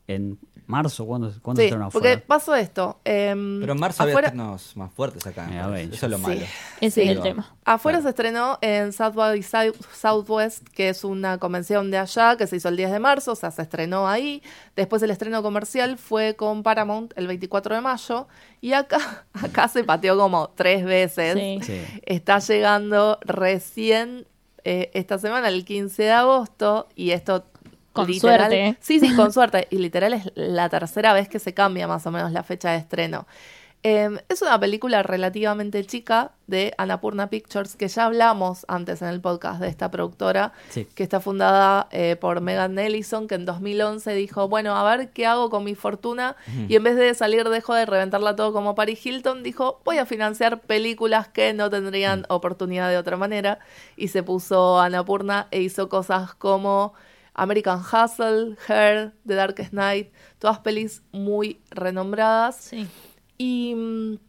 en 0.07 0.37
marzo. 0.67 1.05
¿Cuándo, 1.05 1.29
se 1.29 1.35
sí 1.35 1.39
estrenó 1.63 1.89
porque 1.89 2.09
afuera? 2.09 2.23
pasó 2.27 2.55
esto 2.55 2.99
em, 3.05 3.59
Pero 3.61 3.73
en 3.73 3.79
marzo 3.79 4.01
afuera, 4.03 4.29
había 4.29 4.41
estrenos 4.41 4.75
más 4.77 4.91
fuertes 4.93 5.25
acá. 5.27 5.47
Eh. 5.51 5.59
Avengers. 5.59 5.97
Eso 5.97 6.05
es 6.07 6.11
lo 6.11 6.17
Sí. 6.17 6.23
malo. 6.23 6.41
Ese 6.41 6.47
es 6.81 6.93
Sí. 6.93 7.01
el 7.01 7.21
tema. 7.21 7.55
Afuera 7.63 8.01
se 8.01 8.09
estrenó 8.09 8.57
en 8.61 8.91
South 8.91 9.13
by 9.13 9.43
Southwest, 9.43 10.67
que 10.69 10.89
es 10.89 11.03
una 11.03 11.37
convención 11.37 11.91
de 11.91 11.97
allá 11.99 12.35
que 12.35 12.47
se 12.47 12.55
hizo 12.57 12.69
el 12.69 12.77
10 12.77 12.91
de 12.91 12.99
marzo, 12.99 13.31
o 13.33 13.35
sea, 13.35 13.51
se 13.51 13.61
estrenó 13.61 14.07
ahí. 14.07 14.41
Después 14.75 15.01
el 15.03 15.11
estreno 15.11 15.41
comercial 15.43 15.97
fue 15.97 16.35
con 16.35 16.63
Paramount 16.63 17.13
el 17.15 17.27
24 17.27 17.75
de 17.75 17.81
mayo. 17.81 18.27
Y 18.61 18.73
acá, 18.73 19.25
acá 19.33 19.67
se 19.67 19.83
pateó 19.83 20.17
como 20.17 20.49
tres 20.55 20.83
veces. 20.83 21.35
Sí. 21.35 21.59
Sí. 21.63 21.81
Está 22.05 22.39
llegando 22.39 23.19
recién 23.21 24.27
eh, 24.65 24.91
esta 24.93 25.17
semana, 25.17 25.47
el 25.47 25.63
15 25.63 26.03
de 26.03 26.11
agosto, 26.11 26.87
y 26.95 27.11
esto... 27.11 27.45
Con 27.93 28.07
literal- 28.07 28.49
suerte. 28.49 28.77
Sí, 28.81 28.99
sí, 28.99 29.15
con 29.15 29.31
suerte. 29.31 29.67
Y 29.69 29.77
literal 29.77 30.11
es 30.13 30.29
la 30.35 30.67
tercera 30.67 31.13
vez 31.13 31.29
que 31.29 31.39
se 31.39 31.53
cambia 31.53 31.87
más 31.87 32.05
o 32.05 32.11
menos 32.11 32.33
la 32.33 32.43
fecha 32.43 32.71
de 32.71 32.77
estreno. 32.79 33.25
Eh, 33.87 34.09
es 34.29 34.41
una 34.41 34.59
película 34.59 35.03
relativamente 35.03 35.85
chica 35.85 36.31
de 36.47 36.73
Annapurna 36.79 37.29
Pictures, 37.29 37.75
que 37.75 37.87
ya 37.87 38.05
hablamos 38.05 38.65
antes 38.67 39.03
en 39.03 39.09
el 39.09 39.21
podcast 39.21 39.61
de 39.61 39.67
esta 39.67 39.91
productora, 39.91 40.53
Sí. 40.69 40.87
que 40.95 41.03
está 41.03 41.19
fundada 41.19 41.87
eh, 41.91 42.15
por 42.19 42.41
Megan 42.41 42.73
Nelson, 42.73 43.27
que 43.27 43.35
en 43.35 43.45
2011 43.45 44.13
dijo, 44.15 44.47
bueno, 44.49 44.75
a 44.75 44.83
ver 44.97 45.11
qué 45.11 45.27
hago 45.27 45.51
con 45.51 45.63
mi 45.63 45.75
fortuna, 45.75 46.35
y 46.67 46.75
en 46.75 46.83
vez 46.83 46.95
de 46.95 47.13
salir 47.13 47.47
de 47.47 47.61
joda 47.61 47.83
y 47.83 47.85
reventarla 47.85 48.35
todo 48.35 48.53
como 48.53 48.73
Paris 48.73 49.05
Hilton, 49.05 49.43
dijo, 49.43 49.81
voy 49.85 49.99
a 49.99 50.07
financiar 50.07 50.61
películas 50.61 51.27
que 51.27 51.53
no 51.53 51.69
tendrían 51.69 52.25
oportunidad 52.29 52.89
de 52.89 52.97
otra 52.97 53.17
manera, 53.17 53.59
y 53.95 54.07
se 54.07 54.23
puso 54.23 54.79
Annapurna 54.79 55.47
e 55.51 55.61
hizo 55.61 55.89
cosas 55.89 56.33
como 56.33 56.95
American 57.35 57.81
Hustle, 57.81 58.55
Her, 58.67 59.11
The 59.27 59.35
Darkest 59.35 59.73
Night, 59.73 60.11
todas 60.39 60.57
pelis 60.57 61.03
muy 61.11 61.61
renombradas. 61.69 62.55
Sí. 62.55 62.87
Y, 63.37 64.19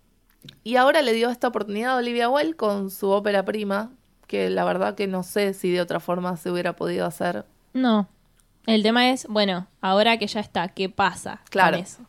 y 0.65 0.77
ahora 0.77 1.03
le 1.03 1.13
dio 1.13 1.31
esta 1.31 1.49
oportunidad 1.49 1.93
a 1.93 1.97
Olivia 1.97 2.29
Wilde 2.29 2.55
con 2.57 2.91
su 2.91 3.09
ópera 3.11 3.45
prima, 3.45 3.91
que 4.27 4.51
la 4.51 4.65
verdad 4.65 4.95
que 4.95 5.07
no 5.07 5.23
sé 5.23 5.55
si 5.55 5.71
de 5.71 5.81
otra 5.81 6.01
forma 6.01 6.37
se 6.37 6.51
hubiera 6.51 6.75
podido 6.77 7.07
hacer. 7.07 7.45
No. 7.73 8.09
El 8.67 8.83
tema 8.83 9.11
es, 9.11 9.27
bueno, 9.29 9.69
ahora 9.81 10.19
que 10.19 10.27
ya 10.27 10.41
está, 10.41 10.67
¿qué 10.69 10.89
pasa 10.89 11.41
Claro. 11.51 11.77
con 11.77 11.85
eso? 11.85 12.03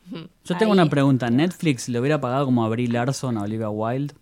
Yo 0.44 0.58
tengo 0.58 0.74
Ahí. 0.74 0.80
una 0.80 0.90
pregunta. 0.90 1.30
¿Netflix 1.30 1.88
le 1.88 2.00
hubiera 2.00 2.20
pagado 2.20 2.46
como 2.46 2.66
a 2.66 2.70
Brie 2.70 2.88
Larson 2.88 3.38
a 3.38 3.44
Olivia 3.44 3.70
Wilde? 3.70 4.16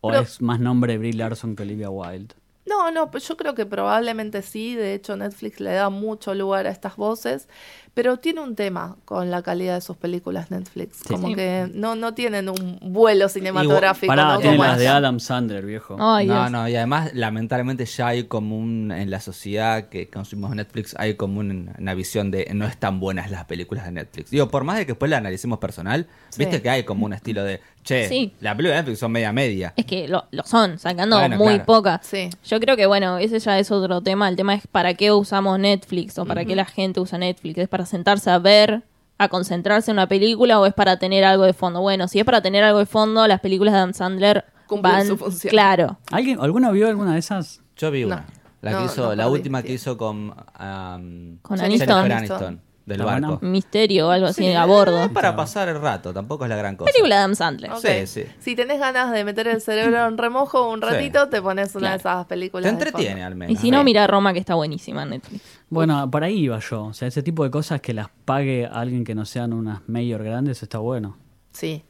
¿O 0.00 0.10
Pero- 0.10 0.22
es 0.22 0.40
más 0.40 0.60
nombre 0.60 0.96
Brie 0.98 1.12
Larson 1.14 1.56
que 1.56 1.64
Olivia 1.64 1.90
Wilde? 1.90 2.34
No, 2.66 2.90
no, 2.92 3.10
pues 3.10 3.26
yo 3.28 3.36
creo 3.36 3.54
que 3.54 3.66
probablemente 3.66 4.42
sí. 4.42 4.74
De 4.74 4.94
hecho, 4.94 5.16
Netflix 5.16 5.58
le 5.60 5.72
da 5.72 5.90
mucho 5.90 6.34
lugar 6.34 6.66
a 6.66 6.70
estas 6.70 6.96
voces. 6.96 7.48
Pero 7.94 8.16
tiene 8.18 8.40
un 8.40 8.56
tema 8.56 8.96
con 9.04 9.30
la 9.30 9.42
calidad 9.42 9.74
de 9.76 9.80
sus 9.80 9.96
películas 9.96 10.50
Netflix. 10.50 10.96
Sí. 10.98 11.04
Como 11.14 11.28
Sí. 11.28 11.34
que 11.36 11.70
no, 11.74 11.94
no 11.94 12.12
tienen 12.12 12.48
un 12.48 12.78
vuelo 12.82 13.28
cinematográfico. 13.28 14.08
Pará, 14.10 14.36
¿no? 14.38 14.52
las 14.56 14.78
de. 14.78 14.88
Adam 14.88 15.20
Sandler, 15.20 15.64
viejo. 15.64 15.96
No, 15.96 16.50
no, 16.50 16.68
y 16.68 16.74
además, 16.76 17.10
lamentablemente, 17.14 17.86
ya 17.86 18.08
hay 18.08 18.24
como 18.24 18.58
un. 18.58 18.90
En 18.90 19.10
la 19.10 19.20
sociedad 19.20 19.88
que 19.88 20.08
consumimos 20.10 20.54
Netflix, 20.56 20.94
hay 20.98 21.14
como 21.14 21.38
un- 21.40 21.70
una 21.78 21.94
visión 21.94 22.30
de 22.30 22.48
no 22.52 22.66
están 22.66 22.98
buenas 23.00 23.30
las 23.30 23.44
películas 23.44 23.84
de 23.84 23.92
Netflix. 23.92 24.30
Digo, 24.30 24.48
por 24.48 24.64
más 24.64 24.76
de 24.76 24.86
que 24.86 24.92
después 24.92 25.08
la 25.10 25.18
analicemos 25.18 25.58
personal, 25.58 26.06
Sí. 26.30 26.40
viste 26.40 26.60
que 26.62 26.70
hay 26.70 26.82
como 26.82 27.06
un 27.06 27.12
estilo 27.12 27.44
de 27.44 27.60
che, 27.84 28.08
Sí. 28.08 28.32
la 28.40 28.56
película 28.56 28.76
de 28.76 28.80
Netflix 28.82 28.98
son 28.98 29.12
media 29.12 29.30
media. 29.32 29.72
Es 29.76 29.84
que 29.84 30.08
lo, 30.08 30.24
lo 30.30 30.42
son, 30.44 30.78
sacando 30.78 31.18
Bueno, 31.18 31.36
muy 31.36 31.48
claro. 31.54 31.64
pocas. 31.66 32.06
Sí. 32.06 32.30
Yo 32.44 32.58
creo 32.58 32.76
que, 32.76 32.86
bueno, 32.86 33.18
ese 33.18 33.38
ya 33.38 33.58
es 33.58 33.70
otro 33.70 34.00
tema. 34.00 34.28
El 34.28 34.36
tema 34.36 34.54
es 34.54 34.66
para 34.66 34.94
qué 34.94 35.12
usamos 35.12 35.58
Netflix 35.58 36.18
o 36.18 36.24
para 36.24 36.44
qué 36.44 36.56
la 36.56 36.64
gente 36.64 36.98
usa 37.00 37.18
Netflix. 37.18 37.58
¿Es 37.58 37.68
para 37.68 37.83
sentarse 37.86 38.30
a 38.30 38.38
ver, 38.38 38.82
a 39.18 39.28
concentrarse 39.28 39.90
en 39.90 39.96
una 39.96 40.08
película 40.08 40.58
o 40.60 40.66
es 40.66 40.74
para 40.74 40.98
tener 40.98 41.24
algo 41.24 41.44
de 41.44 41.52
fondo? 41.52 41.80
Bueno, 41.80 42.08
si 42.08 42.18
es 42.18 42.24
para 42.24 42.40
tener 42.42 42.64
algo 42.64 42.78
de 42.78 42.86
fondo, 42.86 43.26
las 43.26 43.40
películas 43.40 43.74
de 43.74 43.78
Adam 43.80 43.92
Sandler 43.94 44.44
Cumplen 44.66 44.92
van... 44.92 45.06
su 45.06 45.16
función. 45.16 45.50
Claro. 45.50 45.98
¿Alguien, 46.10 46.38
¿Alguno 46.40 46.72
vio 46.72 46.88
alguna 46.88 47.12
de 47.12 47.18
esas? 47.18 47.60
Yo 47.76 47.90
vi 47.90 48.02
No. 48.02 48.06
una. 48.08 48.26
La, 48.60 48.70
No, 48.72 48.78
que 48.78 48.84
hizo, 48.86 49.08
no 49.08 49.14
la 49.14 49.28
última 49.28 49.62
que 49.62 49.72
hizo 49.74 49.98
con, 49.98 50.30
um, 50.30 51.38
Con. 51.42 51.60
Aniston, 51.60 52.60
del 52.86 53.00
Está 53.00 53.12
barco. 53.12 53.38
buena. 53.38 53.52
Misterio 53.52 54.08
o 54.08 54.10
algo 54.10 54.26
así 54.26 54.42
Sí, 54.44 54.52
a 54.52 54.64
bordo. 54.66 55.04
es 55.04 55.08
para 55.10 55.34
pasar 55.34 55.68
el 55.68 55.80
rato, 55.80 56.12
tampoco 56.12 56.44
es 56.44 56.50
la 56.50 56.56
gran 56.56 56.76
cosa. 56.76 56.90
Película 56.92 57.14
de 57.16 57.20
Adam 57.22 57.34
Sandler. 57.34 57.72
Ok. 57.72 57.78
Sí, 57.80 58.06
sí. 58.06 58.24
Si 58.40 58.54
tenés 58.54 58.78
ganas 58.78 59.10
de 59.12 59.24
meter 59.24 59.48
el 59.48 59.60
cerebro 59.60 60.06
en 60.06 60.18
remojo 60.18 60.70
un 60.70 60.80
Sí. 60.80 60.86
ratito, 60.86 61.28
te 61.28 61.40
pones 61.40 61.74
una 61.74 61.92
de 61.92 61.96
esas 61.96 62.26
películas. 62.26 62.64
Te 62.64 62.76
de 62.76 62.84
entretiene 62.84 63.12
fondo. 63.12 63.26
al 63.26 63.34
menos. 63.36 63.52
Y 63.52 63.56
si 63.56 63.70
no, 63.70 63.78
Sí. 63.78 63.84
mira 63.84 64.06
Roma, 64.06 64.32
que 64.32 64.38
está 64.38 64.54
buenísima 64.54 65.04
en 65.04 65.10
Netflix. 65.10 65.42
Bueno, 65.70 66.10
por 66.10 66.24
ahí 66.24 66.38
iba 66.40 66.58
yo. 66.58 66.84
O 66.84 66.92
sea, 66.92 67.08
ese 67.08 67.22
tipo 67.22 67.42
de 67.44 67.50
cosas 67.50 67.80
que 67.80 67.94
las 67.94 68.08
pague 68.24 68.66
alguien 68.70 69.04
que 69.04 69.14
no 69.14 69.24
sean 69.24 69.52
unas 69.52 69.80
mayor 69.88 70.22
grandes 70.22 70.62
está 70.62 70.78
bueno. 70.78 71.16
Sí. 71.52 71.84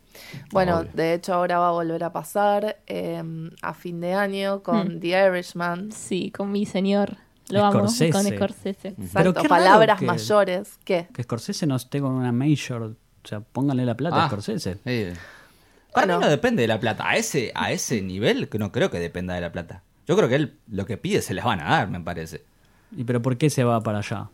Bueno, 0.53 0.79
Obvio. 0.79 0.91
de 0.95 1.15
hecho 1.15 1.35
ahora 1.35 1.59
va 1.59 1.69
a 1.69 1.73
volver 1.73 2.05
a 2.05 2.13
pasar 2.13 2.77
eh, 2.87 3.21
a 3.63 3.75
fin 3.75 4.01
de 4.01 4.15
año 4.15 4.63
con 4.63 4.97
Mm. 4.97 5.01
The 5.01 5.27
Irishman. 5.27 5.91
Sí, 5.91 6.31
con 6.31 6.53
mi 6.53 6.67
señor. 6.67 7.17
Lo 7.49 7.65
amo. 7.65 7.79
Scorsese. 7.89 8.11
Con 8.11 8.25
Scorsese. 8.25 8.93
Pero 8.93 9.03
Exacto, 9.05 9.35
qué 9.35 9.49
raro 9.49 9.49
palabras 9.49 9.99
que- 9.99 10.07
mayores. 10.07 10.79
¿Qué? 10.85 11.09
Que 11.13 11.23
Scorsese 11.23 11.67
no 11.67 11.77
esté 11.77 12.01
con 12.01 12.13
una 12.13 12.33
major. 12.33 12.83
O 12.83 13.29
sea, 13.29 13.41
pónganle 13.41 13.85
la 13.85 13.97
plata 13.97 14.17
a 14.17 14.25
Ah, 14.25 14.29
Scorsese. 14.29 14.75
sí. 14.85 15.07
Para 15.93 16.07
Bueno. 16.07 16.19
mí 16.19 16.25
no 16.25 16.31
depende 16.31 16.63
de 16.63 16.69
la 16.69 16.81
plata. 16.81 17.09
A 17.09 17.17
ese, 17.17 17.53
a 17.55 17.71
ese 17.73 18.03
nivel 18.03 18.49
que 18.49 18.59
no 18.59 18.73
creo 18.73 18.91
que 18.91 18.99
dependa 18.99 19.35
de 19.35 19.41
la 19.41 19.53
plata. 19.53 19.83
Yo 20.07 20.17
creo 20.17 20.29
que 20.29 20.35
él 20.35 20.59
lo 20.69 20.87
que 20.87 20.97
pide 20.97 21.23
se 21.23 21.35
les 21.35 21.45
van 21.45 21.61
a 21.61 21.65
dar, 21.71 21.89
me 21.89 22.01
parece. 22.01 22.43
¿Y 22.97 23.05
pero 23.05 23.23
por 23.23 23.37
qué 23.39 23.49
se 23.51 23.63
va 23.65 23.81
para 23.81 23.99
allá? 23.99 24.29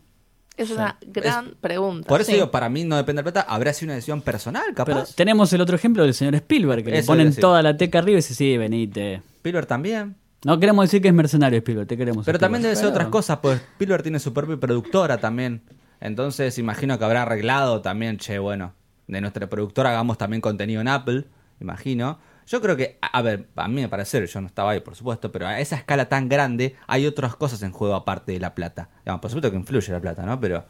Es 0.57 0.71
una 0.71 0.99
gran 1.07 1.55
pregunta. 1.61 2.07
Por 2.09 2.21
eso 2.21 2.29
Sí. 2.31 2.35
digo, 2.37 2.51
para 2.51 2.69
mí 2.69 2.85
no 2.85 2.97
depende 2.97 3.23
de 3.23 3.27
la 3.29 3.33
plata. 3.33 3.53
Habrá 3.53 3.73
sido 3.73 3.87
una 3.89 3.95
decisión 3.95 4.21
personal, 4.21 4.65
Pero 4.75 4.85
capaz. 4.85 5.15
tenemos 5.15 5.53
el 5.53 5.61
otro 5.61 5.77
ejemplo 5.77 6.03
del 6.03 6.13
señor 6.13 6.35
Spielberg, 6.35 6.85
que 6.85 6.91
le 6.91 6.99
Eso 6.99 7.07
ponen 7.07 7.27
a 7.27 7.31
decir. 7.31 7.41
toda 7.41 7.63
la 7.63 7.77
teca 7.77 7.99
arriba 7.99 8.15
y 8.15 8.17
dice, 8.17 8.35
sí, 8.35 8.57
venite. 8.59 9.23
Spielberg 9.39 9.67
también. 9.67 10.17
No 10.45 10.59
queremos 10.59 10.87
decir 10.87 11.03
que 11.03 11.09
es 11.09 11.15
mercenario 11.15 11.59
Spielberg, 11.59 11.87
te 11.87 11.97
queremos. 11.97 12.25
Pero 12.25 12.39
también 12.39 12.63
debe 12.63 12.75
ser 12.75 12.87
otras 12.87 13.09
cosas, 13.09 13.39
pues 13.41 13.61
Spielberg 13.61 14.03
tiene 14.03 14.19
su 14.19 14.33
propia 14.33 14.57
productora 14.57 15.19
también. 15.19 15.63
Entonces 16.01 16.57
imagino 16.59 16.99
que 16.99 17.05
habrá 17.05 17.23
arreglado 17.23 17.83
también, 17.83 18.17
che, 18.17 18.39
bueno, 18.39 18.73
de 19.07 19.21
nuestra 19.21 19.49
productora 19.49 19.91
hagamos 19.91 20.17
también 20.17 20.41
contenido 20.41 20.81
en 20.81 20.89
Apple, 20.89 21.27
imagino. 21.61 22.19
Yo 22.47 22.61
creo 22.61 22.77
que, 22.77 22.99
a 23.03 23.19
a 23.19 23.23
ver, 23.23 23.49
a 23.55 23.69
mí 23.69 23.83
me 23.83 23.89
parece, 23.89 24.27
yo 24.27 24.41
no 24.41 24.47
estaba 24.47 24.71
ahí, 24.71 24.81
por 24.81 24.97
supuesto, 24.97 25.31
pero 25.31 25.47
a 25.47 25.61
esa 25.61 25.77
escala 25.77 26.09
tan 26.09 26.29
grande 26.29 26.75
hay 26.87 27.07
otras 27.07 27.37
cosas 27.37 27.63
en 27.63 27.73
juego 27.73 27.95
aparte 27.95 28.33
de 28.33 28.41
la 28.41 28.55
plata. 28.55 28.89
Digamos, 29.05 29.21
por 29.21 29.31
supuesto 29.31 29.51
que 29.51 29.57
influye 29.59 29.93
la 29.93 30.01
plata, 30.01 30.25
¿no? 30.25 30.41
Pero 30.41 30.65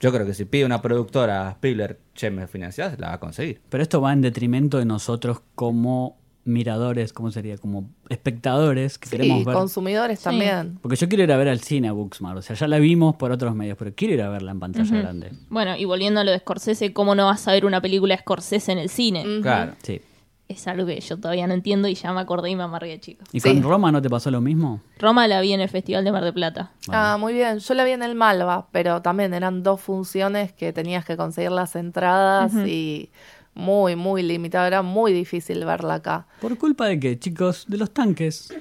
yo 0.00 0.12
creo 0.12 0.24
que 0.24 0.32
si 0.32 0.44
pide 0.44 0.64
una 0.64 0.80
productora 0.80 1.48
a 1.48 1.50
Spielberg, 1.52 1.98
che, 2.14 2.30
me 2.30 2.46
financiás, 2.46 2.98
la 3.00 3.08
va 3.08 3.14
a 3.14 3.20
conseguir. 3.20 3.60
Pero 3.68 3.82
esto 3.82 4.00
va 4.00 4.12
en 4.12 4.20
detrimento 4.20 4.78
de 4.78 4.84
nosotros 4.84 5.42
como 5.54 6.18
miradores, 6.46 7.12
¿cómo 7.12 7.30
sería? 7.30 7.58
Como 7.58 7.90
espectadores 8.08 8.98
que 8.98 9.08
Sí, 9.08 9.16
queremos 9.16 9.44
ver. 9.44 9.54
consumidores 9.54 10.20
también. 10.20 10.78
Porque 10.80 10.96
yo 10.96 11.08
quiero 11.08 11.24
ir 11.24 11.32
a 11.32 11.36
ver 11.36 11.48
al 11.48 11.60
cine 11.60 11.88
a 11.88 11.92
Booksmart. 11.92 12.38
O 12.38 12.42
sea, 12.42 12.56
ya 12.56 12.68
la 12.68 12.78
vimos 12.78 13.16
por 13.16 13.32
otros 13.32 13.54
medios, 13.54 13.76
pero 13.78 13.92
quiero 13.94 14.14
ir 14.14 14.22
a 14.22 14.28
verla 14.30 14.52
en 14.52 14.60
pantalla 14.60 14.96
grande. 14.96 15.32
Bueno, 15.48 15.76
y 15.76 15.84
volviendo 15.84 16.20
a 16.20 16.24
lo 16.24 16.30
de 16.30 16.38
Scorsese, 16.38 16.92
¿cómo 16.92 17.14
no 17.14 17.26
vas 17.26 17.46
a 17.48 17.52
ver 17.52 17.64
una 17.66 17.80
película 17.80 18.14
de 18.16 18.20
Scorsese 18.22 18.72
en 18.72 18.78
el 18.78 18.88
cine? 18.88 19.24
Claro. 19.42 19.72
Sí. 19.82 20.00
Es 20.48 20.68
algo 20.68 20.86
que 20.86 21.00
yo 21.00 21.16
todavía 21.16 21.48
no 21.48 21.54
entiendo 21.54 21.88
y 21.88 21.94
ya 21.94 22.12
me 22.12 22.20
acordé 22.20 22.50
y 22.50 22.54
me 22.54 22.62
amargué, 22.62 23.00
chicos. 23.00 23.26
¿Y 23.32 23.40
Sí. 23.40 23.48
con 23.48 23.62
Roma 23.64 23.90
no 23.90 24.00
te 24.00 24.08
pasó 24.08 24.30
lo 24.30 24.40
mismo? 24.40 24.80
Roma 25.00 25.26
la 25.26 25.40
vi 25.40 25.52
en 25.52 25.60
el 25.60 25.68
Festival 25.68 26.04
de 26.04 26.12
Mar 26.12 26.22
del 26.22 26.34
Plata. 26.34 26.70
Ah, 26.88 27.16
muy 27.18 27.32
bien. 27.32 27.58
Yo 27.58 27.74
la 27.74 27.82
vi 27.82 27.90
en 27.90 28.04
el 28.04 28.14
Malva, 28.14 28.68
pero 28.70 29.02
también 29.02 29.34
eran 29.34 29.64
dos 29.64 29.80
funciones 29.80 30.52
que 30.52 30.72
tenías 30.72 31.04
que 31.04 31.16
conseguir 31.16 31.50
las 31.50 31.74
entradas 31.74 32.54
y 32.64 33.10
muy, 33.56 33.96
muy 33.96 34.22
limitado. 34.22 34.66
Era 34.66 34.82
muy 34.82 35.12
difícil 35.12 35.64
verla 35.64 35.94
acá. 35.94 36.26
¿Por 36.40 36.56
culpa 36.56 36.86
de 36.86 37.00
qué, 37.00 37.18
chicos? 37.18 37.64
De 37.66 37.78
los 37.78 37.90
tanques. 37.92 38.54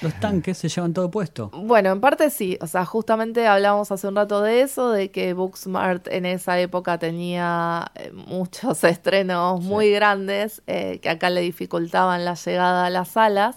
Los 0.00 0.18
tanques 0.20 0.58
se 0.58 0.68
llevan 0.68 0.92
todo 0.94 1.10
puesto. 1.10 1.50
Bueno, 1.54 1.90
en 1.90 2.00
parte 2.00 2.30
sí. 2.30 2.58
O 2.60 2.66
sea, 2.66 2.84
justamente 2.84 3.46
hablábamos 3.46 3.92
hace 3.92 4.08
un 4.08 4.16
rato 4.16 4.40
de 4.42 4.62
eso, 4.62 4.90
de 4.90 5.10
que 5.10 5.32
Booksmart 5.34 6.08
en 6.08 6.26
esa 6.26 6.58
época 6.58 6.98
tenía 6.98 7.90
eh, 7.94 8.10
muchos 8.12 8.82
estrenos 8.84 9.60
muy 9.60 9.90
grandes 9.90 10.62
eh, 10.66 10.98
que 11.02 11.08
acá 11.08 11.30
le 11.30 11.40
dificultaban 11.42 12.24
la 12.24 12.34
llegada 12.34 12.86
a 12.86 12.90
las 12.90 13.08
salas. 13.08 13.56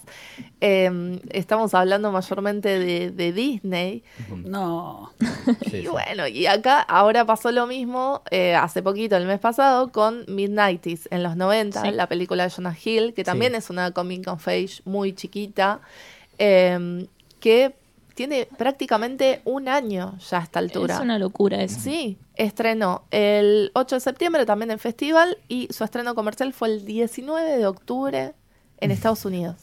Eh, 0.62 1.20
estamos 1.32 1.74
hablando 1.74 2.12
mayormente 2.12 2.80
de, 2.80 3.12
de 3.12 3.32
Disney. 3.34 4.04
No. 4.44 5.12
Sí, 5.70 5.78
y 5.78 5.88
bueno, 5.88 6.28
y 6.28 6.48
acá 6.48 6.80
ahora 6.82 7.26
pasó 7.26 7.52
lo 7.52 7.68
mismo 7.68 8.24
eh, 8.32 8.56
hace 8.56 8.82
poquito, 8.82 9.16
el 9.16 9.26
mes 9.26 9.40
pasado, 9.40 9.92
con 9.92 10.26
Midnighties 10.28 11.08
en 11.12 11.22
los 11.24 11.36
90, 11.36 11.82
Sí. 11.82 11.92
la 11.92 12.08
película 12.08 12.44
de 12.44 12.50
Jonah 12.50 12.76
Hill, 12.84 13.14
que 13.14 13.24
también 13.24 13.52
Sí. 13.54 13.58
es 13.60 13.70
una 13.70 13.92
comic 13.92 14.28
of 14.28 14.48
age 14.48 14.82
muy 14.86 15.14
chiquita, 15.14 15.82
eh, 16.38 17.08
que 17.40 17.76
tiene 18.16 18.48
prácticamente 18.58 19.42
un 19.44 19.68
año 19.68 20.18
ya 20.30 20.40
a 20.40 20.44
esta 20.44 20.60
altura. 20.60 20.96
Es 20.96 21.02
una 21.02 21.20
locura 21.20 21.62
eso. 21.62 21.80
Sí, 21.80 22.18
estrenó 22.36 23.04
el 23.12 23.72
8 23.76 23.98
de 23.98 24.00
septiembre 24.00 24.46
también 24.46 24.72
en 24.72 24.80
festival 24.80 25.38
y 25.48 25.68
su 25.72 25.84
estreno 25.84 26.16
comercial 26.16 26.54
fue 26.54 26.70
el 26.70 26.86
19 26.86 27.58
de 27.58 27.68
octubre 27.68 28.34
en 28.80 28.92
Estados 28.92 29.26
Unidos. 29.26 29.56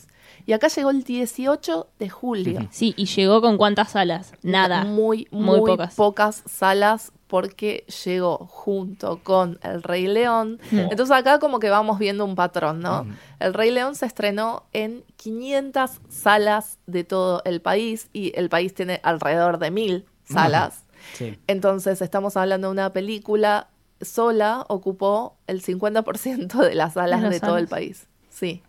Y 0.47 0.53
acá 0.53 0.69
llegó 0.69 0.91
el 0.91 1.03
18 1.03 1.89
de 1.99 2.09
julio. 2.09 2.69
Sí, 2.71 2.95
y 2.97 3.07
llegó 3.07 3.41
con 3.41 3.57
cuántas 3.57 3.93
salas? 3.93 4.33
Nada. 4.43 4.85
Muy, 4.85 5.29
Muy 5.31 5.61
muy, 5.61 5.71
pocas. 5.71 5.95
pocas. 5.95 6.43
salas 6.47 7.13
porque 7.33 7.87
llegó 8.05 8.47
junto 8.47 9.21
con 9.23 9.59
El 9.63 9.83
Rey 9.83 10.07
León. 10.07 10.61
Mm. 10.71 10.79
Entonces 10.91 11.17
acá 11.17 11.39
como 11.39 11.61
que 11.61 11.71
vamos 11.71 11.99
viendo 11.99 12.27
un 12.27 12.35
patrón, 12.35 12.81
¿no? 12.81 13.07
El 13.39 13.55
Rey 13.55 13.71
León 13.71 13.95
se 13.95 14.05
estrenó 14.05 14.65
en 14.75 15.03
500 15.17 15.93
salas 16.11 16.79
de 16.87 17.05
todo 17.05 17.41
el 17.47 17.63
país 17.63 18.11
y 18.13 18.33
el 18.39 18.51
país 18.51 18.75
tiene 18.75 19.01
alrededor 19.03 19.59
de 19.59 19.71
mil 19.71 20.05
salas. 20.25 20.85
Sí. 21.15 21.39
Entonces 21.47 22.03
estamos 22.03 22.37
hablando 22.37 22.69
de 22.69 22.73
una 22.73 22.93
película 22.93 23.69
sola, 24.03 24.67
ocupó 24.69 25.37
el 25.47 25.63
50% 25.63 26.59
de 26.59 26.75
las 26.75 26.95
salas 26.95 27.23
De 27.31 27.41
todo 27.41 27.57
el 27.57 27.69
país. 27.69 28.09
Sí. 28.29 28.63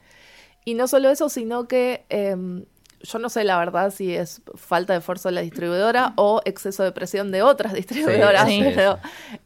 Y 0.65 0.74
no 0.75 0.88
solo 0.88 1.10
eso, 1.10 1.29
sino 1.29 1.67
que 1.67 2.05
em, 2.10 2.65
yo 3.01 3.20
no 3.20 3.29
sé 3.29 3.43
la 3.43 3.58
verdad 3.58 3.91
si 3.93 4.13
es 4.15 4.41
falta 4.55 4.93
de 4.93 5.00
esfuerzo 5.00 5.27
de 5.29 5.36
la 5.36 5.41
distribuidora 5.41 6.13
o 6.15 6.41
exceso 6.46 6.84
de 6.84 6.91
presión 6.91 7.32
de 7.32 7.41
otras 7.41 7.74
distribuidoras, 7.74 8.48
sí, 8.48 8.62
pero 8.63 8.98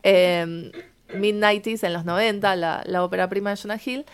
em, 0.03 0.71
Midnighties 1.15 1.83
en 1.83 1.93
los 1.93 2.05
90, 2.05 2.55
la, 2.55 2.83
la 2.85 3.03
ópera 3.03 3.27
prima 3.29 3.49
de 3.51 3.55
Jonah 3.57 3.79
Hill, 3.83 4.05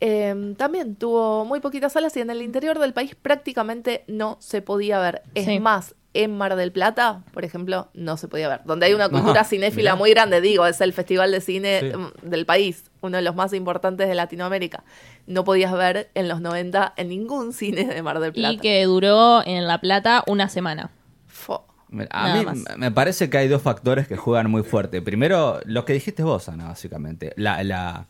em, 0.00 0.54
también 0.54 0.96
tuvo 0.96 1.44
muy 1.44 1.60
poquitas 1.60 1.92
salas 1.92 2.16
y 2.16 2.20
en 2.20 2.30
el 2.30 2.42
interior 2.42 2.78
del 2.78 2.92
país 2.92 3.14
prácticamente 3.14 4.04
no 4.06 4.36
se 4.40 4.62
podía 4.62 4.98
ver. 5.00 5.22
Es 5.34 5.60
más, 5.60 5.94
en 6.14 6.36
Mar 6.36 6.56
del 6.56 6.72
Plata, 6.72 7.22
por 7.32 7.44
ejemplo, 7.44 7.88
no 7.94 8.16
se 8.16 8.28
podía 8.28 8.48
ver. 8.48 8.60
Donde 8.64 8.86
hay 8.86 8.94
una 8.94 9.08
cultura 9.08 9.44
cinéfila 9.44 9.94
muy 9.94 10.10
grande, 10.10 10.40
digo, 10.40 10.66
es 10.66 10.80
el 10.80 10.92
festival 10.92 11.30
de 11.32 11.40
cine 11.40 11.80
Sí. 11.80 11.96
mm, 11.96 12.28
del 12.28 12.46
país, 12.46 12.84
uno 13.00 13.16
de 13.16 13.22
los 13.22 13.34
más 13.36 13.52
importantes 13.52 14.08
de 14.08 14.14
Latinoamérica. 14.14 14.82
No 15.28 15.44
podías 15.44 15.72
ver 15.74 16.10
en 16.14 16.26
los 16.26 16.40
90 16.40 16.94
en 16.96 17.08
ningún 17.08 17.52
cine 17.52 17.84
de 17.84 18.02
Mar 18.02 18.18
del 18.18 18.32
Plata. 18.32 18.52
Y 18.52 18.58
que 18.58 18.82
duró 18.84 19.46
en 19.46 19.66
La 19.66 19.80
Plata 19.80 20.24
una 20.26 20.48
semana. 20.48 20.90
Fo. 21.26 21.64
A 22.10 22.28
Nada 22.28 22.38
mí 22.40 22.44
más. 22.44 22.58
me 22.76 22.90
parece 22.90 23.30
que 23.30 23.38
hay 23.38 23.48
dos 23.48 23.62
factores 23.62 24.06
que 24.08 24.16
juegan 24.16 24.50
muy 24.50 24.62
fuerte. 24.62 25.00
Primero, 25.00 25.60
lo 25.64 25.84
que 25.84 25.92
dijiste 25.94 26.22
vos, 26.22 26.48
Ana, 26.48 26.66
básicamente. 26.68 27.32
La, 27.36 27.62
la, 27.62 28.06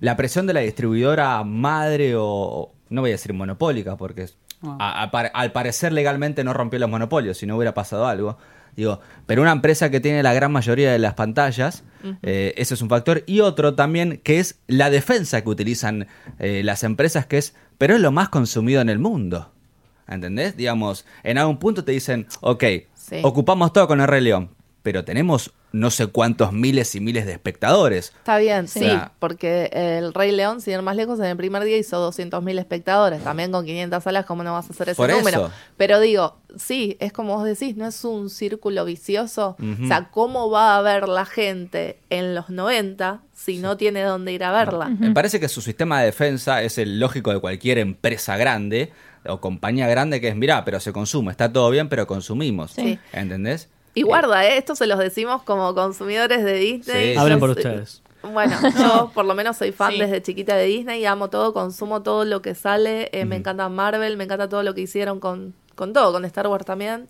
la 0.00 0.16
presión 0.16 0.46
de 0.48 0.54
la 0.54 0.60
distribuidora 0.60 1.44
madre 1.44 2.14
o, 2.16 2.72
no 2.88 3.00
voy 3.02 3.10
a 3.10 3.14
decir 3.14 3.32
monopólica, 3.32 3.96
porque 3.96 4.26
a- 4.62 5.02
a 5.02 5.10
par- 5.12 5.30
al 5.34 5.52
parecer 5.52 5.92
legalmente 5.92 6.42
no 6.42 6.52
rompió 6.54 6.78
los 6.80 6.90
monopolios, 6.90 7.38
si 7.38 7.46
no 7.46 7.56
hubiera 7.56 7.72
pasado 7.72 8.06
algo. 8.08 8.36
Digo, 8.80 8.98
pero 9.26 9.42
una 9.42 9.52
empresa 9.52 9.90
que 9.90 10.00
tiene 10.00 10.22
la 10.22 10.32
gran 10.32 10.50
mayoría 10.50 10.90
de 10.90 10.98
las 10.98 11.12
pantallas, 11.12 11.84
eh, 12.22 12.54
ese 12.56 12.72
es 12.72 12.80
un 12.80 12.88
factor. 12.88 13.24
Y 13.26 13.40
otro 13.40 13.74
también, 13.74 14.22
que 14.24 14.38
es 14.38 14.58
la 14.68 14.88
defensa 14.88 15.42
que 15.42 15.50
utilizan 15.50 16.06
eh, 16.38 16.62
las 16.64 16.82
empresas, 16.82 17.26
que 17.26 17.36
es, 17.36 17.54
pero 17.76 17.94
es 17.94 18.00
lo 18.00 18.10
más 18.10 18.30
consumido 18.30 18.80
en 18.80 18.88
el 18.88 18.98
mundo. 18.98 19.52
¿Entendés? 20.08 20.56
Digamos, 20.56 21.04
en 21.24 21.36
algún 21.36 21.58
punto 21.58 21.84
te 21.84 21.92
dicen, 21.92 22.26
ok, 22.40 22.64
Sí. 22.94 23.20
ocupamos 23.22 23.74
todo 23.74 23.86
con 23.86 24.00
el 24.00 24.08
Rey 24.08 24.22
León, 24.22 24.48
pero 24.82 25.04
tenemos 25.04 25.52
no 25.72 25.90
sé 25.90 26.08
cuántos 26.08 26.52
miles 26.52 26.94
y 26.94 27.00
miles 27.00 27.26
de 27.26 27.32
espectadores. 27.32 28.12
Está 28.18 28.38
bien, 28.38 28.66
sí, 28.68 28.88
porque 29.18 29.70
el 29.72 30.12
Rey 30.12 30.32
León, 30.32 30.60
sin 30.60 30.74
ir 30.74 30.82
más 30.82 30.96
lejos, 30.96 31.18
en 31.20 31.26
el 31.26 31.36
primer 31.36 31.62
día 31.64 31.76
hizo 31.76 32.10
200.000 32.10 32.58
espectadores. 32.58 33.22
También 33.22 33.52
con 33.52 33.64
500 33.64 34.02
salas, 34.02 34.26
¿cómo 34.26 34.42
no 34.42 34.52
vas 34.52 34.68
a 34.68 34.72
hacer 34.72 34.88
ese 34.88 34.96
Por 34.96 35.10
número? 35.10 35.46
eso. 35.46 35.52
Pero 35.76 36.00
digo, 36.00 36.36
sí, 36.56 36.96
es 37.00 37.12
como 37.12 37.36
vos 37.36 37.44
decís, 37.44 37.76
no 37.76 37.86
es 37.86 38.04
un 38.04 38.30
círculo 38.30 38.84
vicioso. 38.84 39.56
O 39.60 39.86
sea, 39.86 40.08
¿cómo 40.10 40.50
va 40.50 40.76
a 40.76 40.82
ver 40.82 41.08
la 41.08 41.24
gente 41.24 41.98
en 42.10 42.34
los 42.34 42.50
90 42.50 43.22
si 43.32 43.58
no 43.58 43.76
tiene 43.76 44.02
dónde 44.02 44.32
ir 44.32 44.44
a 44.44 44.52
verla? 44.52 44.88
Me 44.88 45.12
parece 45.12 45.38
que 45.40 45.48
su 45.48 45.62
sistema 45.62 46.00
de 46.00 46.06
defensa 46.06 46.62
es 46.62 46.78
el 46.78 46.98
lógico 46.98 47.32
de 47.32 47.40
cualquier 47.40 47.78
empresa 47.78 48.36
grande 48.36 48.92
o 49.26 49.40
compañía 49.40 49.86
grande 49.86 50.20
que 50.20 50.28
es, 50.28 50.36
mirá, 50.36 50.64
pero 50.64 50.80
se 50.80 50.92
consume, 50.92 51.30
está 51.30 51.52
todo 51.52 51.70
bien, 51.70 51.88
pero 51.88 52.06
consumimos. 52.06 52.72
Sí. 52.72 52.98
¿Entendés? 53.12 53.68
Y 53.94 54.02
guarda, 54.02 54.46
¿eh? 54.46 54.56
esto 54.58 54.74
se 54.76 54.86
los 54.86 54.98
decimos 54.98 55.42
como 55.42 55.74
consumidores 55.74 56.44
de 56.44 56.54
Disney. 56.54 57.12
Sí. 57.14 57.18
Hablen 57.18 57.38
por 57.40 57.50
ustedes. 57.50 58.02
Bueno, 58.22 58.56
yo 58.78 59.10
por 59.14 59.24
lo 59.24 59.34
menos 59.34 59.56
soy 59.56 59.72
fan 59.72 59.92
Sí. 59.92 59.98
desde 59.98 60.22
chiquita 60.22 60.54
de 60.54 60.66
Disney 60.66 61.00
y 61.00 61.06
amo 61.06 61.28
todo, 61.30 61.52
consumo 61.52 62.02
todo 62.02 62.24
lo 62.24 62.42
que 62.42 62.54
sale. 62.54 63.08
eh, 63.12 63.24
Me 63.24 63.36
encanta 63.36 63.68
Marvel, 63.68 64.16
me 64.16 64.24
encanta 64.24 64.48
todo 64.48 64.62
lo 64.62 64.74
que 64.74 64.82
hicieron 64.82 65.20
con, 65.20 65.54
con 65.74 65.92
todo, 65.92 66.12
con 66.12 66.24
Star 66.24 66.46
Wars 66.46 66.64
también. 66.66 67.08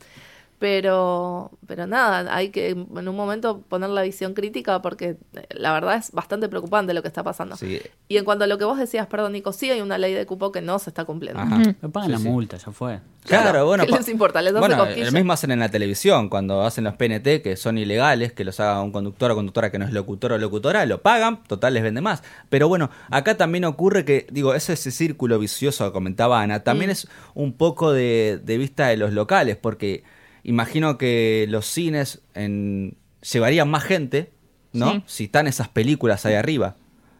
Pero, 0.61 1.50
pero 1.67 1.87
nada, 1.87 2.33
hay 2.37 2.50
que 2.50 2.69
en 2.69 3.09
un 3.09 3.17
momento 3.17 3.62
poner 3.62 3.88
la 3.90 4.02
visión 4.02 4.35
crítica 4.35 4.83
porque 4.83 5.17
eh, 5.35 5.47
la 5.52 5.73
verdad 5.73 5.97
es 5.97 6.12
bastante 6.12 6.50
preocupante 6.50 6.93
lo 6.95 7.00
que 7.00 7.09
está 7.09 7.25
pasando. 7.25 7.57
Sí. 7.57 7.81
Y 8.09 8.19
en 8.19 8.25
cuanto 8.26 8.45
a 8.45 8.47
lo 8.47 8.59
que 8.59 8.64
vos 8.67 8.79
decías, 8.79 9.07
perdón, 9.07 9.33
Nico, 9.33 9.52
sí 9.55 9.71
hay 9.71 9.81
una 9.81 9.97
ley 9.97 10.12
de 10.12 10.26
cupo 10.26 10.52
que 10.52 10.61
no 10.61 10.79
se 10.79 10.90
está 10.90 11.05
cumpliendo. 11.07 11.40
Ajá. 11.40 11.57
Me 11.81 11.88
pagan 11.88 12.07
Sí, 12.09 12.12
la 12.12 12.19
sí. 12.19 12.29
multa, 12.29 12.57
ya 12.59 12.71
fue. 12.73 13.00
Claro, 13.25 13.43
Claro, 13.50 13.67
bueno. 13.67 13.87
¿qué 13.87 13.93
les 13.93 14.09
importa? 14.11 14.43
Les 14.43 14.52
bueno, 14.52 14.76
cosquillas. 14.76 15.09
el 15.09 15.14
mismo 15.14 15.33
hacen 15.33 15.50
en 15.50 15.61
la 15.61 15.71
televisión, 15.71 16.29
cuando 16.29 16.62
hacen 16.62 16.85
los 16.85 16.95
PNT, 16.95 17.43
que 17.43 17.57
son 17.57 17.79
ilegales, 17.79 18.33
que 18.33 18.45
los 18.45 18.61
haga 18.61 18.83
un 18.83 18.93
conductor 18.93 19.31
o 19.31 19.35
conductora 19.35 19.71
que 19.71 19.79
no 19.79 19.87
es 19.87 19.93
locutor 19.93 20.33
o 20.33 20.38
locutora, 20.38 20.85
lo 20.85 21.00
pagan, 21.02 21.43
total 21.45 21.73
les 21.75 21.83
vende 21.83 22.00
más. 22.02 22.23
Pero 22.49 22.69
bueno, 22.69 22.90
acá 23.11 23.37
también 23.37 23.64
ocurre 23.64 24.05
que, 24.05 24.26
digo, 24.31 24.55
ese, 24.55 24.75
ese 24.75 24.90
círculo 24.90 25.38
vicioso 25.38 25.87
que 25.87 25.93
comentaba 25.93 26.43
Ana, 26.43 26.61
también 26.64 26.90
Mm. 26.90 26.93
es 26.93 27.09
un 27.35 27.55
poco 27.55 27.93
de, 27.93 28.38
de 28.43 28.59
vista 28.59 28.88
de 28.88 28.97
los 28.99 29.12
locales, 29.14 29.57
porque 29.57 30.02
imagino 30.42 30.99
que 30.99 31.47
los 31.49 31.66
cines 31.66 32.20
en, 32.35 32.97
llevarían 33.32 33.68
más 33.68 33.85
gente, 33.85 34.30
¿no? 34.73 34.92
Sí. 34.92 35.02
Si 35.06 35.25
están 35.25 35.47
esas 35.47 35.68
películas 35.68 36.26
ahí 36.26 36.35
arriba. 36.35 36.76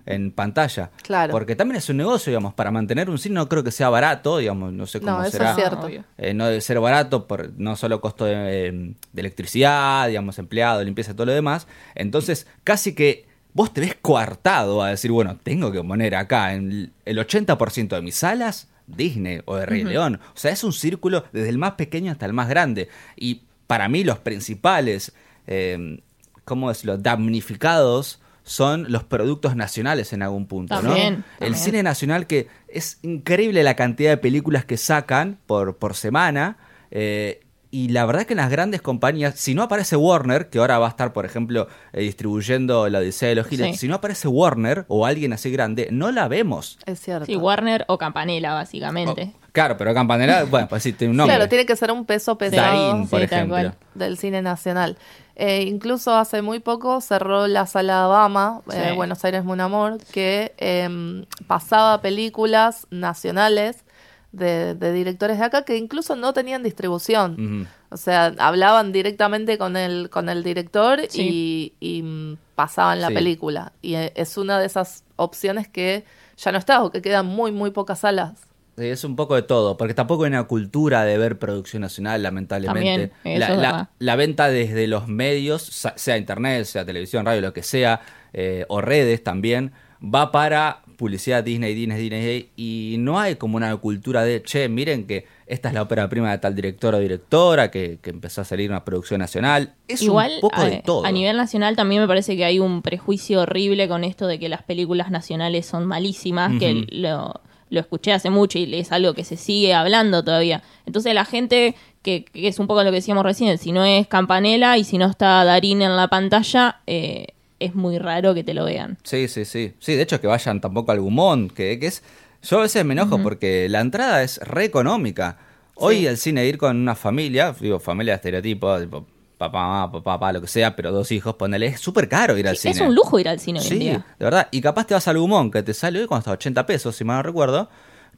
En 0.07 0.33
pantalla. 0.33 0.91
Claro. 1.03 1.31
Porque 1.31 1.55
también 1.55 1.77
es 1.77 1.89
un 1.89 1.99
negocio, 1.99 2.31
digamos, 2.31 2.55
para 2.55 2.71
mantener 2.71 3.11
un 3.11 3.19
cine 3.19 3.35
no 3.35 3.49
creo 3.49 3.63
que 3.63 3.71
sea 3.71 3.91
barato, 3.91 4.39
digamos, 4.39 4.73
no 4.73 4.87
sé 4.87 4.99
cómo 4.99 5.19
No, 5.19 5.23
eso 5.23 5.33
será. 5.33 5.51
es 5.51 5.57
cierto. 5.57 5.89
Eh, 6.19 6.35
no 6.35 6.47
debe 6.47 6.61
ser 6.63 6.81
barato 6.81 7.29
por 7.29 7.53
no 7.59 7.77
solo 7.77 8.01
costo 8.01 8.25
de, 8.25 8.33
eh, 8.35 8.73
de 9.13 9.21
electricidad, 9.21 10.09
digamos, 10.09 10.39
empleado, 10.39 10.83
limpieza, 10.83 11.13
todo 11.15 11.27
lo 11.27 11.33
demás. 11.33 11.69
Entonces, 11.95 12.47
casi 12.65 12.95
que 12.95 13.27
vos 13.53 13.73
te 13.73 13.83
ves 13.83 13.97
coartado 14.01 14.83
a 14.83 14.89
decir, 14.89 15.11
bueno, 15.11 15.39
tengo 15.43 15.71
que 15.71 15.83
poner 15.83 16.15
acá 16.15 16.55
en 16.55 16.93
el 17.05 17.19
80% 17.19 17.89
de 17.89 18.03
mis 18.03 18.17
salas 18.17 18.69
Disney 18.97 19.41
o 19.45 19.57
de 19.57 19.67
Rey 19.67 19.85
León. 19.85 20.21
O 20.35 20.39
sea, 20.39 20.51
es 20.53 20.65
un 20.65 20.73
círculo 20.73 21.25
desde 21.33 21.49
el 21.49 21.59
más 21.59 21.73
pequeño 21.73 22.13
hasta 22.13 22.27
el 22.27 22.33
más 22.33 22.49
grande. 22.49 22.89
Y 23.17 23.43
para 23.67 23.89
mí 23.89 24.05
los 24.05 24.19
principales, 24.19 25.13
eh, 25.47 26.01
¿cómo 26.45 26.69
decirlo?, 26.69 26.99
damnificados 26.99 28.21
son 28.43 28.87
los 28.91 29.05
productos 29.05 29.55
nacionales 29.55 30.13
en 30.13 30.23
algún 30.23 30.47
punto, 30.47 30.75
¿no? 30.77 30.89
También, 30.89 31.15
El 31.15 31.25
también. 31.39 31.55
cine 31.57 31.83
nacional 31.83 32.27
que 32.27 32.49
es 32.69 32.99
increíble 33.03 33.63
la 33.63 33.77
cantidad 33.77 34.11
de 34.11 34.17
películas 34.17 34.65
que 34.65 34.77
sacan 34.77 35.39
por, 35.47 35.77
por 35.77 35.95
semana. 35.95 36.57
eh, 36.91 37.43
y 37.73 37.89
la 37.91 38.05
verdad 38.07 38.25
que 38.27 38.33
en 38.33 38.39
las 38.39 38.51
grandes 38.51 38.83
compañías, 38.83 39.35
si 39.37 39.55
no 39.55 39.63
aparece 39.63 39.95
Warner, 39.97 40.49
que 40.51 40.59
ahora 40.59 40.79
va 40.79 40.87
a 40.87 40.91
estar, 40.91 41.13
por 41.13 41.25
ejemplo, 41.25 41.69
eh, 41.93 42.01
distribuyendo 42.03 42.89
la 42.89 42.99
Odisea 42.99 43.29
de 43.29 43.35
los 43.37 43.47
Giles, 43.47 43.73
Sí. 43.73 43.77
si 43.83 43.89
no 43.89 43.95
aparece 43.97 44.27
Warner 44.29 44.85
o 44.89 45.07
alguien 45.07 45.33
así 45.33 45.51
grande, 45.51 45.89
no 45.93 46.11
la 46.11 46.27
vemos. 46.29 46.79
Es 46.87 47.01
cierto. 47.01 47.27
Sí, 47.27 47.37
Warner 47.37 47.85
o 47.89 47.97
Campanella, 47.99 48.55
básicamente. 48.55 49.33
Claro, 49.53 49.77
pero 49.77 49.95
Campanella, 49.95 50.45
bueno, 50.51 50.69
pues 50.69 50.83
sí, 50.83 50.93
tiene 50.93 51.13
un 51.13 51.17
nombre. 51.19 51.37
Claro, 51.37 51.49
tiene 51.49 51.65
que 51.67 51.77
ser 51.77 51.91
un 51.93 52.05
peso 52.07 52.37
pesado 52.39 52.89
Darín, 52.89 53.09
por 53.09 53.19
Sí, 53.21 53.25
ejemplo. 53.27 53.55
cual. 53.55 53.75
del 53.95 54.17
cine 54.19 54.43
nacional. 54.43 54.97
Eh, 55.37 55.63
incluso 55.67 56.15
hace 56.15 56.43
muy 56.43 56.59
poco 56.61 57.01
cerró 57.01 57.47
la 57.47 57.67
sala 57.67 58.07
Obama, 58.09 58.61
eh, 58.73 58.89
Sí. 58.91 58.97
Buenos 58.97 59.25
Aires 59.25 59.43
Mon 59.45 59.61
Amor, 59.61 59.99
que 60.13 60.53
em, 60.59 61.25
pasaba 61.47 62.01
películas 62.03 62.87
nacionales 62.91 63.85
de, 64.33 64.75
de 64.75 64.93
directores 64.93 65.39
de 65.39 65.45
acá 65.45 65.63
que 65.65 65.77
incluso 65.77 66.15
no 66.17 66.33
tenían 66.33 66.63
distribución. 66.63 67.69
O 67.91 67.97
sea, 67.97 68.35
hablaban 68.39 68.93
directamente 68.93 69.59
con 69.59 69.77
el, 69.77 70.09
con 70.11 70.29
el 70.29 70.43
director 70.45 71.01
Sí. 71.09 71.75
y, 71.81 71.99
y, 72.01 72.39
pasaban 72.55 73.01
la 73.01 73.09
Sí. 73.09 73.15
película. 73.15 73.73
Y 73.83 73.95
eh, 73.95 74.13
es 74.15 74.37
una 74.37 74.61
de 74.61 74.67
esas 74.67 75.05
opciones 75.17 75.67
que 75.69 76.05
ya 76.37 76.53
no 76.53 76.59
está 76.59 76.83
o 76.85 76.91
que 76.91 77.03
quedan 77.03 77.27
muy, 77.27 77.53
muy 77.53 77.71
pocas 77.71 78.01
salas. 78.01 78.35
Sí, 78.79 78.87
es 78.87 79.03
un 79.05 79.17
poco 79.17 79.35
de 79.35 79.43
todo, 79.43 79.77
porque 79.77 79.93
tampoco 79.95 80.25
hay 80.25 80.29
una 80.29 80.45
cultura 80.45 81.05
de 81.05 81.19
ver 81.19 81.39
producción 81.39 81.83
nacional, 81.83 82.23
lamentablemente. 82.23 83.09
También, 83.09 83.13
eso 83.25 83.39
la, 83.41 83.55
es 83.55 83.59
la- 83.61 83.91
la 83.99 84.17
venta 84.17 84.49
desde 84.49 84.87
los 84.87 85.09
medios, 85.09 85.63
sea 85.97 86.17
internet, 86.17 86.65
sea 86.65 86.85
televisión, 86.87 87.27
radio, 87.27 87.41
lo 87.43 87.53
que 87.53 87.63
sea, 87.63 88.01
eh, 88.33 88.65
o 88.69 88.81
redes 88.81 89.23
también, 89.25 89.73
va 90.03 90.31
para 90.33 90.83
publicidad 91.01 91.43
Disney, 91.43 91.75
Disney, 91.75 91.99
Disney, 91.99 92.51
y 92.57 92.97
no 92.99 93.19
hay 93.19 93.37
como 93.37 93.57
una 93.57 93.75
cultura 93.79 94.23
de, 94.23 94.43
che, 94.43 94.69
miren 94.69 95.07
que 95.07 95.25
esta 95.47 95.69
es 95.69 95.75
la 95.75 95.81
ópera 95.81 96.11
prima 96.11 96.31
de 96.31 96.37
tal 96.37 96.55
director 96.55 96.95
o 96.95 96.99
directora, 96.99 97.71
que, 97.71 97.99
que 98.03 98.11
empezó 98.11 98.43
a 98.43 98.45
salir 98.45 98.69
una 98.69 98.85
producción 98.85 99.19
nacional. 99.19 99.73
Es 99.89 100.03
Igual, 100.03 100.33
un 100.35 100.41
poco 100.43 100.61
a, 100.61 100.67
de 100.67 100.83
todo. 100.85 101.07
a 101.07 101.11
nivel 101.11 101.39
nacional 101.39 101.75
también 101.75 102.03
me 102.03 102.07
parece 102.07 102.37
que 102.37 102.45
hay 102.45 102.59
un 102.59 102.83
prejuicio 102.83 103.41
horrible 103.41 103.89
con 103.89 104.05
esto 104.05 104.27
de 104.27 104.39
que 104.39 104.51
las 104.51 104.63
películas 104.63 105.11
nacionales 105.11 105.65
son 105.65 105.87
malísimas, 105.87 106.59
que 106.59 106.87
lo, 106.91 107.41
lo 107.71 107.81
escuché 107.81 108.13
hace 108.13 108.29
mucho 108.29 108.59
y 108.59 108.75
es 108.75 108.93
algo 108.93 109.15
que 109.15 109.25
se 109.25 109.39
sigue 109.39 109.73
hablando 109.73 110.23
todavía. 110.23 110.63
Entonces 110.85 111.15
la 111.15 111.25
gente, 111.25 111.77
que, 112.03 112.27
que 112.27 112.47
es 112.47 112.59
un 112.59 112.67
poco 112.67 112.85
lo 112.85 112.91
que 112.91 112.97
decíamos 112.97 113.25
recién, 113.25 113.57
si 113.57 113.73
no 113.73 113.87
es 113.87 114.07
Campanella 114.07 114.77
y 114.77 114.85
si 114.85 114.99
no 114.99 115.07
está 115.07 115.43
Darín 115.47 115.81
en 115.81 115.97
la 115.97 116.09
pantalla, 116.09 116.83
eh, 116.87 117.29
es 117.61 117.75
muy 117.75 117.99
raro 117.99 118.35
que 118.35 118.43
te 118.43 118.55
lo 118.55 118.65
vean. 118.65 118.99
Sí, 119.05 119.29
sí, 119.29 119.45
sí. 119.45 119.75
Sí, 119.79 119.95
de 119.95 120.03
hecho 120.03 120.21
que 120.21 120.27
vayan 120.27 120.61
tampoco 120.61 120.91
al 120.93 121.01
Gumón, 121.01 121.49
que, 121.49 121.79
que 121.79 121.87
es... 121.87 122.03
Yo 122.43 122.59
a 122.59 122.63
veces 122.63 122.85
me 122.87 122.95
enojo 122.95 123.23
porque 123.23 123.69
la 123.69 123.81
entrada 123.81 124.23
es 124.23 124.39
re 124.39 124.65
económica. 124.65 125.37
Hoy 125.75 125.99
Sí. 125.99 126.07
el 126.07 126.17
cine 126.17 126.47
ir 126.47 126.57
con 126.59 126.77
una 126.77 126.95
familia, 126.95 127.55
digo, 127.61 127.79
familia 127.79 128.15
de 128.15 128.17
estereotipo, 128.17 128.79
tipo, 128.81 129.07
papá, 129.37 129.59
mamá, 129.67 129.93
papá, 129.93 130.05
papá, 130.19 130.33
lo 130.33 130.41
que 130.41 130.47
sea, 130.47 130.75
pero 130.75 130.91
dos 130.91 131.13
hijos, 131.13 131.35
ponele, 131.35 131.67
es 131.67 131.81
súper 131.81 132.09
caro 132.09 132.37
ir 132.39 132.49
al 132.49 132.57
Sí, 132.57 132.73
cine. 132.73 132.75
es 132.75 132.81
un 132.89 132.95
lujo 132.95 133.19
ir 133.19 133.29
al 133.29 133.39
cine 133.41 133.61
hoy 133.61 133.67
en 133.67 133.73
Sí, 133.73 133.79
día. 133.79 134.07
de 134.19 134.25
verdad. 134.25 134.49
Y 134.51 134.61
capaz 134.63 134.87
te 134.87 134.95
vas 134.95 135.07
al 135.09 135.19
Gumón, 135.19 135.51
que 135.51 135.63
te 135.63 135.75
sale 135.75 136.01
hoy 136.01 136.07
cuando 136.07 136.21
está 136.21 136.31
80 136.33 136.65
pesos, 136.67 136.97
si 136.97 137.05
mal 137.05 137.17
no 137.19 137.23
recuerdo, 137.25 137.69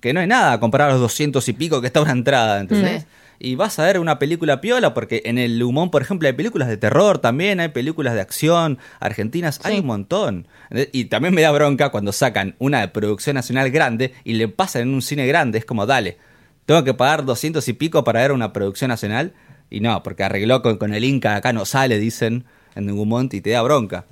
que 0.01 0.13
no 0.13 0.21
hay 0.21 0.27
nada 0.29 0.59
comparado 0.61 0.91
a 0.91 0.93
los 0.95 1.03
200 1.03 1.49
y 1.49 1.53
pico 1.53 1.81
que 1.81 1.89
está 1.89 2.01
una 2.01 2.13
entrada, 2.13 2.61
¿entendés? 2.61 3.03
Sí. 3.03 3.09
Y 3.39 3.57
vas 3.57 3.79
a 3.79 3.85
ver 3.85 3.99
una 3.99 4.19
película 4.19 4.61
piola, 4.61 4.95
porque 4.95 5.23
en 5.25 5.39
el 5.39 5.63
Humón, 5.63 5.91
por 5.91 6.03
ejemplo, 6.03 6.29
hay 6.29 6.35
películas 6.35 6.69
de 6.69 6.77
terror 6.77 7.19
también, 7.19 7.59
hay 7.61 7.69
películas 7.69 8.15
de 8.15 8.21
acción 8.21 8.79
argentinas, 9.01 9.61
hay 9.65 9.81
un 9.81 9.87
montón. 9.87 10.47
Y 10.93 11.07
también 11.07 11.35
me 11.35 11.43
da 11.43 11.51
bronca 11.51 11.91
cuando 11.91 12.13
sacan 12.13 12.55
una 12.59 12.81
de 12.81 12.89
producción 12.89 13.35
nacional 13.35 13.71
grande 13.71 14.15
y 14.25 14.35
le 14.35 14.49
pasan 14.49 14.83
en 14.83 14.95
un 14.95 15.03
cine 15.03 15.27
grande, 15.27 15.59
es 15.59 15.65
como, 15.65 15.87
dale, 15.87 16.19
tengo 16.67 16.85
que 16.85 16.95
pagar 16.95 17.25
200 17.25 17.67
y 17.67 17.73
pico 17.73 18.05
para 18.05 18.21
ver 18.21 18.33
una 18.33 18.53
producción 18.53 18.89
nacional. 18.89 19.33
Y 19.71 19.81
no, 19.81 20.03
porque 20.03 20.23
arregló 20.23 20.63
con, 20.63 20.77
con 20.77 20.95
el 20.95 21.03
Inca, 21.03 21.35
acá 21.35 21.53
no 21.53 21.65
sale, 21.65 21.99
dicen, 21.99 22.45
en 22.75 22.87
ningún 22.87 23.09
monte 23.09 23.39
y 23.39 23.41
te 23.41 23.51
da 23.51 23.63
bronca. 23.63 24.05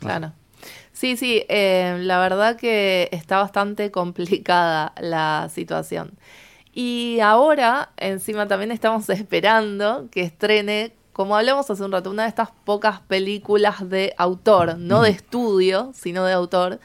Claro. 0.00 0.32
Sí, 0.94 1.16
sí, 1.16 1.44
eh, 1.48 1.98
la 2.00 2.20
verdad 2.20 2.56
que 2.56 3.08
está 3.12 3.38
bastante 3.38 3.90
complicada 3.90 4.92
la 5.00 5.50
situación. 5.52 6.12
Y 6.74 7.20
ahora, 7.20 7.92
encima 7.96 8.48
también 8.48 8.72
estamos 8.72 9.08
esperando 9.10 10.08
que 10.10 10.22
estrene, 10.22 10.92
como 11.12 11.36
hablamos 11.36 11.70
hace 11.70 11.84
un 11.84 11.92
rato, 11.92 12.10
una 12.10 12.24
de 12.24 12.28
estas 12.28 12.50
pocas 12.64 13.00
películas 13.00 13.88
de 13.88 14.12
autor, 14.18 14.76
no 14.78 15.02
de 15.02 15.10
estudio, 15.10 15.92
sino 15.94 16.24
de 16.24 16.32
autor, 16.32 16.80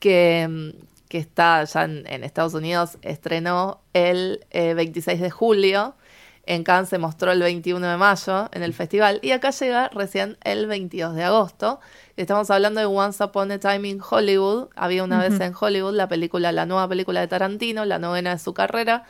que, 0.00 0.74
que 1.08 1.18
está 1.18 1.62
ya 1.64 1.84
en, 1.84 2.06
en 2.06 2.24
Estados 2.24 2.54
Unidos, 2.54 2.96
estrenó 3.02 3.80
el 3.92 4.46
eh, 4.50 4.72
26 4.72 5.20
de 5.20 5.30
julio. 5.30 5.94
En 6.46 6.64
Cannes 6.64 6.88
se 6.88 6.98
mostró 6.98 7.32
el 7.32 7.40
21 7.40 7.86
de 7.86 7.96
mayo 7.96 8.48
en 8.52 8.62
el 8.62 8.74
festival 8.74 9.18
y 9.22 9.30
acá 9.30 9.50
llega 9.50 9.88
recién 9.88 10.36
el 10.44 10.66
22 10.66 11.14
de 11.14 11.24
agosto. 11.24 11.80
Estamos 12.16 12.50
hablando 12.50 12.80
de 12.80 12.86
Once 12.86 13.22
Upon 13.22 13.52
a 13.52 13.58
Time 13.58 13.88
in 13.88 14.00
Hollywood. 14.08 14.68
Había 14.76 15.04
una 15.04 15.20
vez 15.20 15.40
en 15.40 15.54
Hollywood 15.58 15.94
la 15.94 16.08
película, 16.08 16.52
la 16.52 16.66
nueva 16.66 16.88
película 16.88 17.20
de 17.20 17.28
Tarantino, 17.28 17.84
la 17.84 17.98
novena 17.98 18.30
de 18.30 18.38
su 18.38 18.54
carrera, 18.54 19.04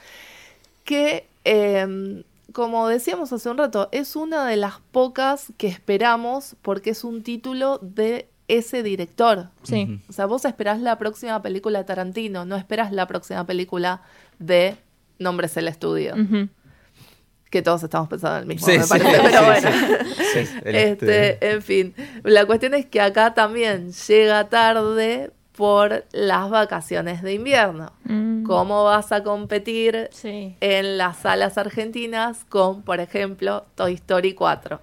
que, 0.84 1.26
eh, 1.44 2.24
como 2.52 2.88
decíamos 2.88 3.32
hace 3.32 3.50
un 3.50 3.58
rato, 3.58 3.88
es 3.92 4.16
una 4.16 4.46
de 4.46 4.56
las 4.56 4.80
pocas 4.92 5.52
que 5.56 5.66
esperamos 5.66 6.56
porque 6.62 6.90
es 6.90 7.04
un 7.04 7.22
título 7.22 7.78
de 7.82 8.28
ese 8.48 8.82
director. 8.82 9.48
Sí. 9.62 10.00
O 10.08 10.12
sea, 10.12 10.26
vos 10.26 10.44
esperás 10.44 10.80
la 10.80 10.98
próxima 10.98 11.40
película 11.42 11.80
de 11.80 11.84
Tarantino, 11.84 12.44
no 12.44 12.56
esperás 12.56 12.92
la 12.92 13.06
próxima 13.06 13.44
película 13.46 14.02
de 14.38 14.76
Nombres 15.18 15.56
el 15.56 15.68
Estudio. 15.68 16.14
Que 17.54 17.62
todos 17.62 17.84
estamos 17.84 18.08
pensando 18.08 18.38
en 18.38 18.42
el 18.42 18.48
mismo, 18.48 18.66
Sí, 18.66 18.78
me 18.78 18.82
sí, 18.82 18.88
parece, 18.88 19.10
sí, 19.12 19.20
pero 19.22 19.38
sí, 19.38 19.44
bueno. 19.46 19.70
Este, 20.64 20.90
este- 20.90 21.50
en 21.52 21.62
fin, 21.62 21.94
la 22.24 22.44
cuestión 22.46 22.74
es 22.74 22.84
que 22.86 23.00
acá 23.00 23.32
también 23.32 23.92
llega 23.92 24.48
tarde 24.48 25.30
por 25.56 26.04
las 26.10 26.50
vacaciones 26.50 27.22
de 27.22 27.34
invierno. 27.34 27.92
Mm. 28.06 28.42
¿Cómo 28.42 28.82
vas 28.82 29.12
a 29.12 29.22
competir 29.22 30.08
Sí. 30.10 30.56
en 30.60 30.98
las 30.98 31.18
salas 31.18 31.56
argentinas 31.58 32.44
con, 32.48 32.82
por 32.82 32.98
ejemplo, 32.98 33.66
Toy 33.76 33.94
Story 33.94 34.34
4? 34.34 34.80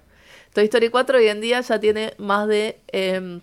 Toy 0.54 0.64
Story 0.64 0.88
4 0.88 1.18
hoy 1.18 1.28
en 1.28 1.42
día 1.42 1.60
ya 1.60 1.78
tiene 1.78 2.14
más 2.20 2.48
de... 2.48 2.80
eh, 2.94 3.42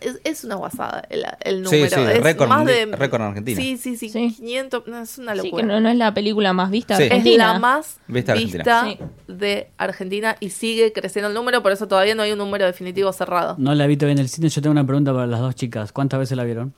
es, 0.00 0.20
es 0.24 0.44
una 0.44 0.54
guasada 0.56 1.02
el, 1.10 1.24
el 1.42 1.66
Sí, 1.66 1.76
número. 1.76 1.96
sí, 1.96 2.02
es 2.12 2.22
récord 2.22 2.48
más 2.48 2.64
de, 2.64 2.86
récord 2.86 3.20
en 3.22 3.26
Argentina. 3.28 3.60
Sí, 3.60 3.76
sí, 3.76 3.96
sí, 3.96 4.08
Sí. 4.08 4.34
500, 4.36 4.86
no, 4.86 4.98
es 5.00 5.18
una 5.18 5.32
Sí, 5.36 5.38
locura. 5.44 5.62
que 5.62 5.66
no, 5.66 5.80
no 5.80 5.88
es 5.88 5.96
la 5.96 6.12
película 6.14 6.52
más 6.52 6.70
vista 6.70 6.96
Sí. 6.96 7.08
de 7.08 7.16
Es 7.16 7.36
la 7.38 7.58
más 7.58 7.98
Vista 8.08 8.34
vista, 8.34 8.80
Argentina. 8.80 9.10
de 9.28 9.70
Argentina 9.78 10.36
y 10.40 10.50
sigue 10.50 10.92
creciendo 10.92 11.28
el 11.28 11.34
número, 11.34 11.62
por 11.62 11.72
eso 11.72 11.86
todavía 11.88 12.14
no 12.14 12.22
hay 12.22 12.32
un 12.32 12.38
número 12.38 12.64
definitivo 12.66 13.12
cerrado. 13.12 13.56
No 13.58 13.74
la 13.74 13.86
vi 13.86 13.96
todavía 13.96 14.12
en 14.14 14.18
el 14.20 14.28
cine. 14.28 14.48
Yo 14.48 14.62
tengo 14.62 14.72
una 14.72 14.86
pregunta 14.86 15.12
para 15.12 15.26
las 15.26 15.40
dos 15.40 15.54
chicas. 15.54 15.92
¿Cuántas 15.92 16.18
veces 16.20 16.36
la 16.36 16.44
vieron? 16.44 16.74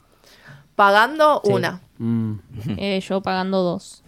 Pagando 0.76 1.40
Sí. 1.44 1.52
una. 1.52 1.80
Mm. 1.98 2.34
Eh, 2.78 3.00
yo 3.00 3.20
pagando 3.22 3.62
dos. 3.62 4.02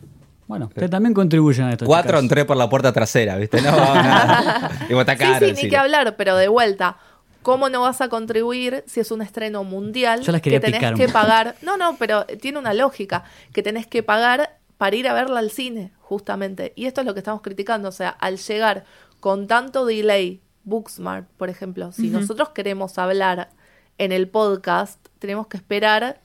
Bueno, 0.47 0.67
ustedes 0.67 0.91
también 0.91 1.15
contribuyen 1.15 1.67
a 1.67 1.73
esto. 1.73 1.87
Cuatro 1.87 2.11
chicas. 2.11 2.23
entré 2.25 2.45
por 2.45 2.57
la 2.57 2.69
puerta 2.69 2.93
trasera, 2.93 3.37
¿viste? 3.37 3.63
No. 3.63 3.71
Digo, 4.89 5.01
está 5.01 5.13
Sí, 5.13 5.19
caro 5.19 5.47
sí, 5.47 5.53
ni 5.63 5.69
que 5.69 5.77
hablar, 5.77 6.17
pero 6.17 6.35
de 6.37 6.49
vuelta. 6.49 6.97
¿Cómo 7.43 7.69
no 7.71 7.83
vas 7.83 8.01
a 8.01 8.09
contribuir 8.09 8.85
si 8.87 9.01
es 9.01 9.11
un 9.11 9.23
estreno 9.23 9.65
mundial 9.65 10.21
Yo 10.23 10.33
las 10.33 10.41
que 10.43 10.51
quería 10.51 10.61
tenés 10.61 10.79
picar 10.79 10.93
un 10.95 10.99
que 11.01 11.07
poco. 11.07 11.19
pagar? 11.21 11.55
No, 11.63 11.77
no, 11.77 11.97
pero 11.99 12.25
tiene 12.27 12.59
una 12.59 12.75
lógica 12.75 13.25
que 13.53 13.63
tenés 13.63 13.87
que 13.87 14.03
pagar 14.03 14.59
para 14.77 14.97
ir 14.97 15.09
a 15.09 15.15
verla 15.15 15.41
al 15.41 15.51
cine, 15.51 15.93
justamente. 16.01 16.73
Y 16.77 16.87
esto 16.87 17.01
es 17.01 17.07
lo 17.07 17.15
que 17.15 17.21
estamos 17.21 17.41
criticando, 17.43 17.89
o 17.89 17.93
sea, 17.93 18.11
al 18.11 18.37
llegar 18.39 18.85
con 19.21 19.47
tanto 19.47 19.85
delay, 19.87 20.41
Booksmart, 20.65 21.27
por 21.37 21.49
ejemplo, 21.51 21.93
si 21.93 22.09
nosotros 22.09 22.51
queremos 22.51 22.99
hablar 22.99 23.51
en 23.99 24.13
el 24.13 24.29
podcast, 24.29 24.99
tenemos 25.19 25.47
que 25.47 25.57
esperar 25.57 26.21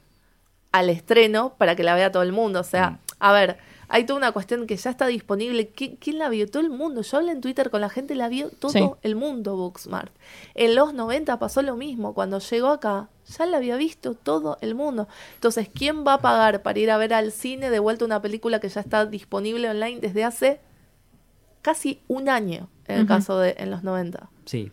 al 0.71 0.89
estreno 0.89 1.56
para 1.58 1.75
que 1.75 1.84
la 1.84 1.95
vea 1.95 2.12
todo 2.12 2.23
el 2.23 2.32
mundo. 2.34 2.60
O 2.60 2.63
sea, 2.63 2.89
Mm. 2.91 2.97
a 3.19 3.32
ver, 3.34 3.58
hay 3.88 4.06
toda 4.06 4.17
una 4.17 4.32
cuestión 4.32 4.67
que 4.67 4.76
ya 4.78 4.89
está 4.89 5.08
disponible. 5.08 5.71
¿Qui- 5.74 5.98
¿Quién 6.00 6.17
la 6.19 6.30
vio? 6.30 6.48
Todo 6.50 6.62
el 6.62 6.69
mundo. 6.69 7.02
Yo 7.02 7.17
hablé 7.17 7.32
en 7.32 7.41
Twitter 7.41 7.69
con 7.69 7.82
la 7.82 7.89
gente, 7.89 8.15
la 8.15 8.28
vio 8.30 8.50
todo 8.50 8.71
Sí. 8.71 8.89
el 9.02 9.15
mundo, 9.15 9.56
Booksmart. 9.56 10.12
En 10.54 10.76
los 10.76 10.93
90 10.93 11.38
pasó 11.39 11.62
lo 11.62 11.76
mismo. 11.76 12.13
Cuando 12.13 12.39
llegó 12.39 12.67
acá, 12.69 13.10
ya 13.28 13.45
la 13.45 13.58
había 13.58 13.76
visto 13.78 14.13
todo 14.13 14.58
el 14.62 14.76
mundo. 14.76 15.08
Entonces, 15.36 15.69
¿quién 15.74 16.06
va 16.06 16.15
a 16.15 16.21
pagar 16.21 16.62
para 16.63 16.80
ir 16.80 16.91
a 16.91 16.98
ver 16.98 17.13
al 17.13 17.32
cine 17.32 17.69
de 17.69 17.80
vuelta 17.80 18.06
una 18.06 18.21
película 18.21 18.60
que 18.60 18.69
ya 18.69 18.82
está 18.82 19.06
disponible 19.06 19.69
online 19.69 20.00
desde 20.00 20.24
hace 20.24 20.60
casi 21.62 22.02
un 22.08 22.30
año, 22.30 22.69
en 22.88 23.00
el 23.00 23.08
caso 23.08 23.39
de 23.39 23.56
en 23.58 23.71
los 23.71 23.84
90? 23.84 24.30
Sí. 24.45 24.71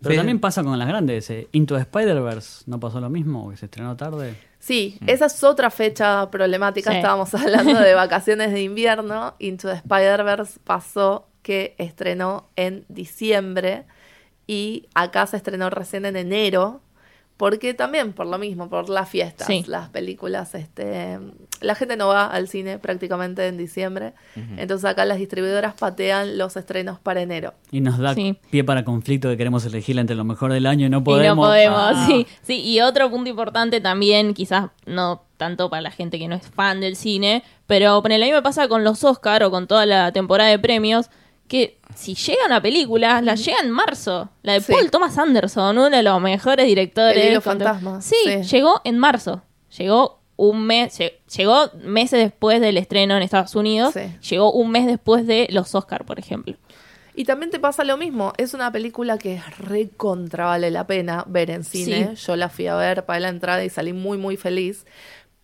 Pero 0.00 0.12
Sí. 0.12 0.16
también 0.16 0.40
pasa 0.40 0.62
con 0.64 0.78
las 0.78 0.88
grandes. 0.88 1.28
eh. 1.30 1.48
Into 1.52 1.74
the 1.74 1.82
Spider-Verse 1.82 2.64
no 2.66 2.80
pasó 2.80 3.00
lo 3.00 3.10
mismo, 3.10 3.50
que 3.50 3.56
se 3.58 3.66
estrenó 3.66 3.96
tarde. 3.96 4.34
Sí, 4.60 4.98
esa 5.06 5.26
es 5.26 5.42
otra 5.42 5.70
fecha 5.70 6.30
problemática. 6.30 6.90
Sí. 6.90 6.98
Estábamos 6.98 7.34
hablando 7.34 7.80
de 7.80 7.94
vacaciones 7.94 8.52
de 8.52 8.62
invierno. 8.62 9.34
Into 9.38 9.68
the 9.68 9.74
Spider-Verse 9.74 10.60
pasó 10.62 11.26
que 11.42 11.74
estrenó 11.78 12.50
en 12.56 12.84
diciembre 12.88 13.86
y 14.46 14.88
acá 14.94 15.26
se 15.26 15.38
estrenó 15.38 15.70
recién 15.70 16.04
en 16.04 16.16
enero. 16.16 16.82
Porque 17.40 17.72
también, 17.72 18.12
por 18.12 18.26
lo 18.26 18.36
mismo, 18.36 18.68
por 18.68 18.90
las 18.90 19.08
fiestas, 19.08 19.46
Sí. 19.46 19.64
las 19.66 19.88
películas, 19.88 20.54
este, 20.54 21.18
la 21.62 21.74
gente 21.74 21.96
no 21.96 22.08
va 22.08 22.26
al 22.26 22.48
cine 22.48 22.78
prácticamente 22.78 23.46
en 23.46 23.56
diciembre. 23.56 24.12
Entonces 24.58 24.84
acá 24.84 25.06
las 25.06 25.16
distribuidoras 25.16 25.72
patean 25.72 26.36
los 26.36 26.58
estrenos 26.58 26.98
para 27.00 27.22
enero. 27.22 27.54
Y 27.70 27.80
nos 27.80 27.96
da 27.96 28.14
Sí. 28.14 28.36
pie 28.50 28.62
para 28.62 28.84
conflicto 28.84 29.30
que 29.30 29.38
queremos 29.38 29.64
elegir 29.64 29.98
entre 29.98 30.16
lo 30.16 30.24
mejor 30.24 30.52
del 30.52 30.66
año 30.66 30.84
y 30.86 30.90
no 30.90 31.02
podemos. 31.02 31.24
Y 31.24 31.40
no 31.40 31.46
podemos, 31.46 31.78
Ah. 31.96 32.04
sí. 32.06 32.26
sí. 32.42 32.60
Y 32.60 32.80
otro 32.82 33.08
punto 33.10 33.30
importante 33.30 33.80
también, 33.80 34.34
quizás 34.34 34.66
no 34.84 35.22
tanto 35.38 35.70
para 35.70 35.80
la 35.80 35.90
gente 35.90 36.18
que 36.18 36.28
no 36.28 36.34
es 36.34 36.46
fan 36.46 36.80
del 36.82 36.94
cine, 36.94 37.42
pero 37.66 38.02
ponele, 38.02 38.26
a 38.26 38.28
mí 38.28 38.32
me 38.34 38.42
pasa 38.42 38.68
con 38.68 38.84
los 38.84 39.02
Oscar 39.02 39.42
o 39.44 39.50
con 39.50 39.66
toda 39.66 39.86
la 39.86 40.12
temporada 40.12 40.50
de 40.50 40.58
premios, 40.58 41.08
que 41.50 41.78
si 41.96 42.14
llega 42.14 42.46
una 42.46 42.62
película, 42.62 43.20
la 43.20 43.34
llega 43.34 43.58
en 43.60 43.72
marzo. 43.72 44.30
La 44.42 44.52
de 44.52 44.60
Sí. 44.60 44.72
Paul 44.72 44.88
Thomas 44.90 45.18
Anderson, 45.18 45.76
uno 45.76 45.90
de 45.90 46.02
los 46.04 46.20
mejores 46.20 46.64
directores. 46.64 47.16
El 47.24 47.32
hilo 47.32 47.42
Con- 47.42 47.58
fantasma, 47.58 48.00
Sí, 48.00 48.14
sí. 48.24 48.42
llegó 48.44 48.80
en 48.84 48.96
marzo. 48.98 49.42
Llegó 49.76 50.20
un 50.36 50.64
mes, 50.64 50.98
lle- 51.00 51.14
llegó 51.36 51.70
meses 51.82 52.20
después 52.22 52.60
del 52.60 52.76
estreno 52.76 53.16
en 53.16 53.22
Estados 53.24 53.56
Unidos, 53.56 53.94
Sí. 53.94 54.00
llegó 54.30 54.52
un 54.52 54.70
mes 54.70 54.86
después 54.86 55.26
de 55.26 55.48
los 55.50 55.74
Oscar, 55.74 56.04
por 56.04 56.20
ejemplo. 56.20 56.54
Y 57.16 57.24
también 57.24 57.50
te 57.50 57.58
pasa 57.58 57.82
lo 57.82 57.96
mismo, 57.96 58.32
es 58.38 58.54
una 58.54 58.70
película 58.70 59.18
que 59.18 59.42
recontra 59.58 60.46
vale 60.46 60.70
la 60.70 60.86
pena 60.86 61.24
ver 61.26 61.50
en 61.50 61.64
cine. 61.64 62.14
Yo 62.14 62.36
la 62.36 62.48
fui 62.48 62.68
a 62.68 62.76
ver 62.76 63.04
para 63.04 63.18
la 63.20 63.28
entrada 63.28 63.64
y 63.64 63.68
salí 63.70 63.92
muy 63.92 64.16
muy 64.18 64.36
feliz. 64.36 64.86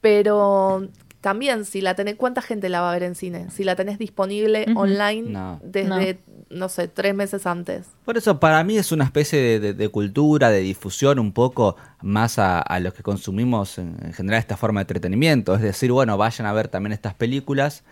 Pero 0.00 0.86
también 1.26 1.64
si 1.64 1.80
la 1.80 1.96
tenés, 1.96 2.14
¿cuánta 2.14 2.40
gente 2.40 2.68
la 2.68 2.80
va 2.82 2.90
a 2.90 2.92
ver 2.92 3.02
en 3.02 3.16
cine? 3.16 3.50
Si 3.50 3.64
la 3.64 3.74
tenés 3.74 3.98
disponible 3.98 4.64
online 4.76 5.28
No. 5.28 5.58
desde, 5.60 6.20
no. 6.50 6.68
sé, 6.68 6.86
tres 6.86 7.16
meses 7.16 7.48
antes. 7.48 7.88
Por 8.04 8.16
eso, 8.16 8.38
para 8.38 8.62
mí 8.62 8.78
es 8.78 8.92
una 8.92 9.02
especie 9.02 9.40
de, 9.40 9.58
de- 9.58 9.74
de 9.74 9.88
cultura, 9.88 10.50
de 10.50 10.60
difusión 10.60 11.18
un 11.18 11.32
poco 11.32 11.74
más 12.00 12.38
a, 12.38 12.60
a 12.60 12.78
los 12.78 12.94
que 12.94 13.02
consumimos 13.02 13.78
en, 13.78 13.96
en 14.04 14.12
general 14.12 14.38
esta 14.38 14.56
forma 14.56 14.78
de 14.78 14.82
entretenimiento. 14.82 15.56
Es 15.56 15.62
decir, 15.62 15.90
bueno, 15.90 16.16
vayan 16.16 16.46
a 16.46 16.52
ver 16.52 16.68
también 16.68 16.92
estas 16.92 17.14
películas 17.14 17.82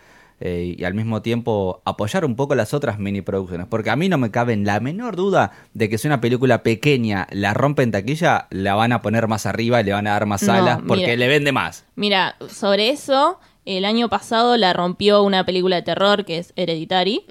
eh, 0.41 0.75
y 0.79 0.85
al 0.85 0.95
mismo 0.95 1.23
tiempo 1.23 1.83
apoyar 1.85 2.25
un 2.25 2.37
poco 2.37 2.55
las 2.55 2.75
otras 2.75 2.99
mini 2.99 3.23
producciones. 3.23 3.67
Porque 3.69 3.91
a 3.91 3.97
mí 3.97 4.09
no 4.09 4.19
me 4.19 4.31
cabe 4.31 4.53
en 4.53 4.65
la 4.65 4.81
menor 4.81 5.17
duda 5.17 5.53
de 5.75 5.89
que 5.89 5.99
si 5.99 6.07
una 6.09 6.21
película 6.21 6.63
pequeña 6.63 7.27
la 7.31 7.55
rompe 7.55 7.83
en 7.83 7.93
taquilla, 7.93 8.47
la 8.51 8.75
van 8.75 8.93
a 8.93 9.01
poner 9.03 9.29
más 9.29 9.47
arriba 9.47 9.81
y 9.81 9.85
le 9.85 9.93
van 9.93 10.07
a 10.07 10.11
dar 10.11 10.27
más 10.27 10.43
No, 10.43 10.47
salas 10.55 10.79
porque 10.87 11.05
mira. 11.05 11.17
le 11.17 11.29
vende 11.29 11.53
más. 11.53 11.85
Mira, 11.97 12.37
sobre 12.49 12.91
eso, 12.91 13.39
el 13.65 13.85
año 13.85 14.09
pasado 14.09 14.57
la 14.57 14.73
rompió 14.73 15.23
una 15.23 15.47
película 15.47 15.77
de 15.77 15.83
terror 15.83 16.25
que 16.25 16.39
es 16.39 16.53
Hereditary. 16.57 17.25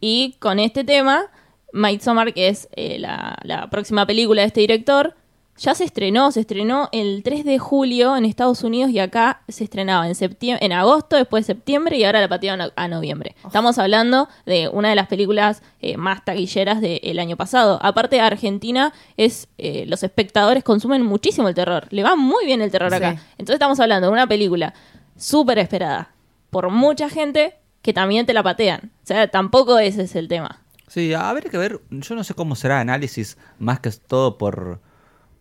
Y 0.00 0.36
con 0.38 0.58
este 0.58 0.84
tema, 0.84 1.22
Midsommar, 1.72 2.34
que 2.34 2.48
es 2.48 2.68
eh, 2.76 2.98
la, 2.98 3.38
la 3.42 3.70
próxima 3.70 4.06
película 4.06 4.42
de 4.42 4.48
este 4.48 4.60
director, 4.60 5.14
ya 5.56 5.74
se 5.74 5.84
estrenó, 5.84 6.32
se 6.32 6.40
estrenó 6.40 6.88
el 6.92 7.22
3 7.22 7.44
de 7.44 7.58
julio 7.58 8.16
en 8.16 8.24
Estados 8.24 8.64
Unidos 8.64 8.90
y 8.90 8.98
acá 8.98 9.42
se 9.48 9.64
estrenaba 9.64 10.08
en 10.08 10.14
septiembre, 10.14 10.64
en 10.64 10.72
agosto, 10.72 11.16
después 11.16 11.46
de 11.46 11.54
septiembre 11.54 11.96
y 11.96 12.04
ahora 12.04 12.20
la 12.20 12.28
patearon 12.28 12.72
a, 12.74 12.88
noviembre. 12.88 13.36
Estamos 13.44 13.78
hablando 13.78 14.28
de 14.46 14.68
una 14.68 14.90
de 14.90 14.96
las 14.96 15.06
películas 15.06 15.62
eh, 15.80 15.96
más 15.96 16.24
taquilleras 16.24 16.80
del 16.80 17.18
año 17.18 17.36
pasado. 17.36 17.78
Aparte, 17.82 18.20
Argentina 18.20 18.92
es 19.16 19.48
eh, 19.58 19.84
los 19.86 20.02
espectadores 20.02 20.64
consumen 20.64 21.02
muchísimo 21.02 21.48
el 21.48 21.54
terror. 21.54 21.86
Le 21.90 22.02
va 22.02 22.16
muy 22.16 22.44
bien 22.46 22.60
el 22.60 22.70
terror 22.70 22.90
Sí. 22.90 22.96
acá. 22.96 23.10
Entonces 23.38 23.54
estamos 23.54 23.78
hablando 23.80 24.08
de 24.08 24.12
una 24.12 24.26
película 24.26 24.74
súper 25.16 25.58
esperada 25.58 26.10
por 26.50 26.70
mucha 26.70 27.08
gente 27.08 27.54
que 27.82 27.92
también 27.92 28.26
te 28.26 28.32
la 28.32 28.42
patean. 28.42 28.92
O 29.02 29.06
sea, 29.06 29.28
tampoco 29.28 29.78
ese 29.78 30.02
es 30.02 30.16
el 30.16 30.28
tema. 30.28 30.60
Sí, 30.88 31.12
a 31.14 31.32
ver 31.32 31.50
que 31.50 31.58
ver, 31.58 31.80
yo 31.90 32.14
no 32.14 32.24
sé 32.24 32.34
cómo 32.34 32.56
será 32.56 32.80
análisis 32.80 33.36
más 33.58 33.80
que 33.80 33.90
todo 33.90 34.38
por, 34.38 34.80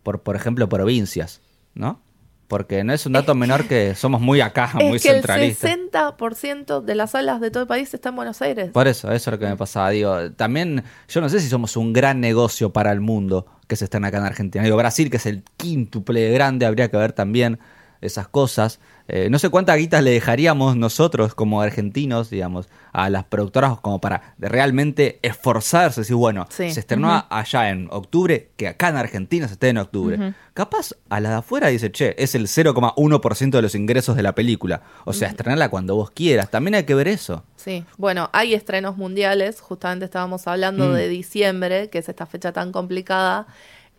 por, 0.03 0.21
por 0.21 0.35
ejemplo, 0.35 0.69
provincias, 0.69 1.41
¿no? 1.73 2.01
Porque 2.47 2.83
no 2.83 2.93
es 2.93 3.05
un 3.05 3.13
dato 3.13 3.33
menor 3.33 3.67
que 3.67 3.95
somos 3.95 4.21
muy 4.21 4.41
acá, 4.41 4.71
muy 4.75 4.97
es 4.97 5.01
que 5.01 5.09
el 5.09 5.15
centralistas. 5.15 5.71
60% 5.71 6.81
de 6.81 6.95
las 6.95 7.11
salas 7.11 7.41
de 7.41 7.49
todo 7.49 7.63
el 7.63 7.67
país 7.67 7.91
está 7.93 8.09
en 8.09 8.15
Buenos 8.15 8.41
Aires. 8.41 8.69
Por 8.71 8.87
eso, 8.87 9.11
eso 9.11 9.29
es 9.29 9.33
lo 9.33 9.39
que 9.39 9.47
me 9.47 9.57
pasaba. 9.57 9.89
Digo, 9.89 10.31
también, 10.33 10.83
yo 11.07 11.21
no 11.21 11.29
sé 11.29 11.39
si 11.39 11.47
somos 11.47 11.77
un 11.77 11.93
gran 11.93 12.19
negocio 12.19 12.71
para 12.71 12.91
el 12.91 12.99
mundo 12.99 13.47
que 13.67 13.75
se 13.75 13.85
están 13.85 14.05
acá 14.05 14.17
en 14.17 14.25
Argentina. 14.25 14.63
Digo, 14.63 14.77
Brasil, 14.77 15.09
que 15.09 15.17
es 15.17 15.25
el 15.25 15.43
quíntuple 15.57 16.29
grande, 16.31 16.65
habría 16.65 16.89
que 16.89 16.97
ver 16.97 17.13
también 17.13 17.59
esas 18.05 18.27
cosas. 18.27 18.79
Eh, 19.09 19.27
no 19.29 19.37
sé 19.37 19.49
cuántas 19.49 19.77
guitas 19.77 20.01
le 20.01 20.11
dejaríamos 20.11 20.77
nosotros 20.77 21.35
como 21.35 21.61
argentinos, 21.61 22.29
digamos, 22.29 22.69
a 22.93 23.09
las 23.09 23.25
productoras 23.25 23.77
como 23.81 23.99
para 23.99 24.33
realmente 24.39 25.19
esforzarse. 25.23 26.01
Decir, 26.01 26.15
bueno, 26.15 26.45
Sí. 26.49 26.71
se 26.71 26.79
estrenó 26.79 27.25
allá 27.29 27.69
en 27.69 27.89
octubre, 27.91 28.51
que 28.55 28.69
acá 28.69 28.87
en 28.89 28.95
Argentina 28.95 29.47
se 29.47 29.53
esté 29.55 29.69
en 29.69 29.77
octubre. 29.79 30.33
Capaz 30.53 30.91
a 31.09 31.19
la 31.19 31.29
de 31.31 31.35
afuera 31.35 31.67
dice, 31.67 31.91
che, 31.91 32.15
es 32.17 32.33
el 32.35 32.47
0,1% 32.47 33.57
de 33.57 33.61
los 33.61 33.75
ingresos 33.75 34.15
de 34.15 34.23
la 34.23 34.35
película. 34.35 34.83
O 35.03 35.11
sea, 35.11 35.27
estrenarla 35.27 35.69
cuando 35.69 35.95
vos 35.95 36.11
quieras. 36.11 36.49
También 36.49 36.75
hay 36.75 36.83
que 36.83 36.95
ver 36.95 37.07
eso. 37.09 37.43
Sí, 37.57 37.83
bueno, 37.97 38.29
hay 38.31 38.53
estrenos 38.53 38.95
mundiales, 38.97 39.59
justamente 39.59 40.05
estábamos 40.05 40.47
hablando 40.47 40.89
Mm. 40.89 40.93
de 40.93 41.07
diciembre, 41.09 41.89
que 41.89 41.97
es 41.97 42.07
esta 42.07 42.25
fecha 42.25 42.53
tan 42.53 42.71
complicada. 42.71 43.47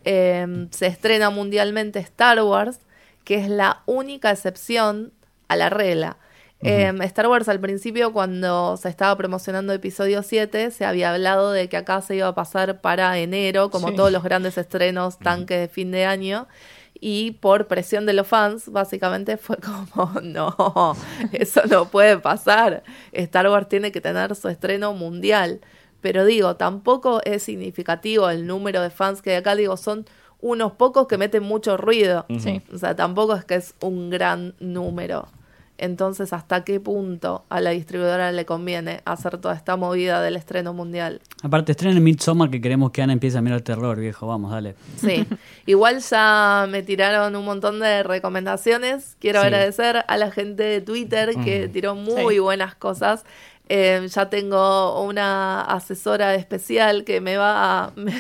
Eh, 0.05 0.67
se 0.71 0.87
estrena 0.87 1.31
mundialmente 1.31 1.99
Star 1.99 2.43
Wars, 2.43 2.79
que 3.25 3.37
es 3.37 3.49
la 3.49 3.83
única 3.87 4.31
excepción 4.31 5.13
a 5.49 5.57
la 5.57 5.71
regla. 5.71 6.17
Eh, 6.61 6.91
Star 7.03 7.27
Wars 7.29 7.49
al 7.51 7.61
principio, 7.61 8.13
cuando 8.15 8.79
se 8.79 8.89
estaba 8.89 9.15
promocionando 9.17 9.73
episodio 9.75 10.23
7, 10.23 10.71
se 10.71 10.87
había 10.87 11.13
hablado 11.13 11.53
de 11.53 11.69
que 11.69 11.77
acá 11.77 12.01
se 12.01 12.17
iba 12.17 12.29
a 12.29 12.35
pasar 12.35 12.81
para 12.81 13.19
enero, 13.19 13.71
como 13.71 13.89
Sí. 13.89 13.97
todos 13.97 14.11
los 14.13 14.23
grandes 14.23 14.57
estrenos 14.57 15.19
tanques 15.19 15.61
de 15.61 15.69
fin 15.69 15.91
de 15.91 16.07
año. 16.07 16.47
y 17.01 17.33
por 17.33 17.67
presión 17.67 18.07
de 18.07 18.15
los 18.15 18.27
fans, 18.27 18.71
básicamente 18.71 19.37
fue 19.37 19.59
como, 19.59 20.13
no, 20.23 20.97
eso 21.33 21.61
no 21.69 21.87
puede 21.91 22.17
pasar. 22.19 22.83
Star 23.13 23.49
Wars 23.49 23.69
tiene 23.69 23.93
que 23.93 24.01
tener 24.01 24.35
su 24.37 24.49
estreno 24.49 24.95
mundial. 24.95 25.61
Pero 26.01 26.25
digo, 26.25 26.57
tampoco 26.57 27.21
es 27.25 27.43
significativo 27.43 28.31
el 28.31 28.47
número 28.47 28.81
de 28.81 28.91
fans 28.91 29.21
que 29.23 29.31
hay 29.31 29.37
acá, 29.37 29.55
digo, 29.57 29.77
son 29.77 30.07
unos 30.45 30.73
pocos 30.73 31.07
que 31.07 31.17
meten 31.17 31.43
mucho 31.43 31.79
ruido. 31.79 32.27
Sí. 32.39 32.61
O 32.71 32.77
sea, 32.77 32.95
tampoco 32.95 33.35
es 33.35 33.47
que 33.47 33.55
es 33.55 33.75
un 33.81 34.11
gran 34.11 34.53
número. 34.61 35.27
Entonces, 35.79 36.33
¿hasta 36.35 36.63
qué 36.65 36.79
punto 36.81 37.45
a 37.49 37.61
la 37.61 37.71
distribuidora 37.71 38.31
le 38.31 38.45
conviene 38.45 39.01
hacer 39.07 39.39
toda 39.39 39.55
esta 39.55 39.77
movida 39.77 40.21
del 40.23 40.37
estreno 40.37 40.73
mundial? 40.75 41.21
Aparte, 41.43 41.73
estrena 41.73 41.97
en 41.97 42.05
Midsommar 42.05 42.51
que 42.51 42.61
queremos 42.61 42.91
que 42.93 43.01
Ana 43.03 43.15
empiece 43.15 43.39
a 43.39 43.41
mirar 43.41 43.63
terror, 43.63 43.99
viejo. 43.99 44.27
Vamos, 44.27 44.53
dale. 44.53 44.77
Sí, 44.99 45.27
igual 45.67 45.99
ya 46.01 46.67
me 46.71 46.83
tiraron 46.83 47.35
un 47.35 47.45
montón 47.45 47.81
de 47.81 48.03
recomendaciones. 48.05 49.17
Quiero 49.19 49.41
Sí. 49.41 49.47
agradecer 49.47 50.05
a 50.07 50.17
la 50.19 50.31
gente 50.31 50.63
de 50.63 50.81
Twitter 50.83 51.31
que 51.43 51.69
tiró 51.69 51.95
muy 51.95 52.35
Sí. 52.35 52.39
buenas 52.39 52.75
cosas. 52.75 53.25
Eh, 53.68 54.07
ya 54.11 54.29
tengo 54.29 55.03
una 55.03 55.62
asesora 55.62 56.35
especial 56.35 57.05
que 57.05 57.22
me 57.22 57.38
va, 57.38 57.85
a, 57.87 57.92
me, 57.96 58.12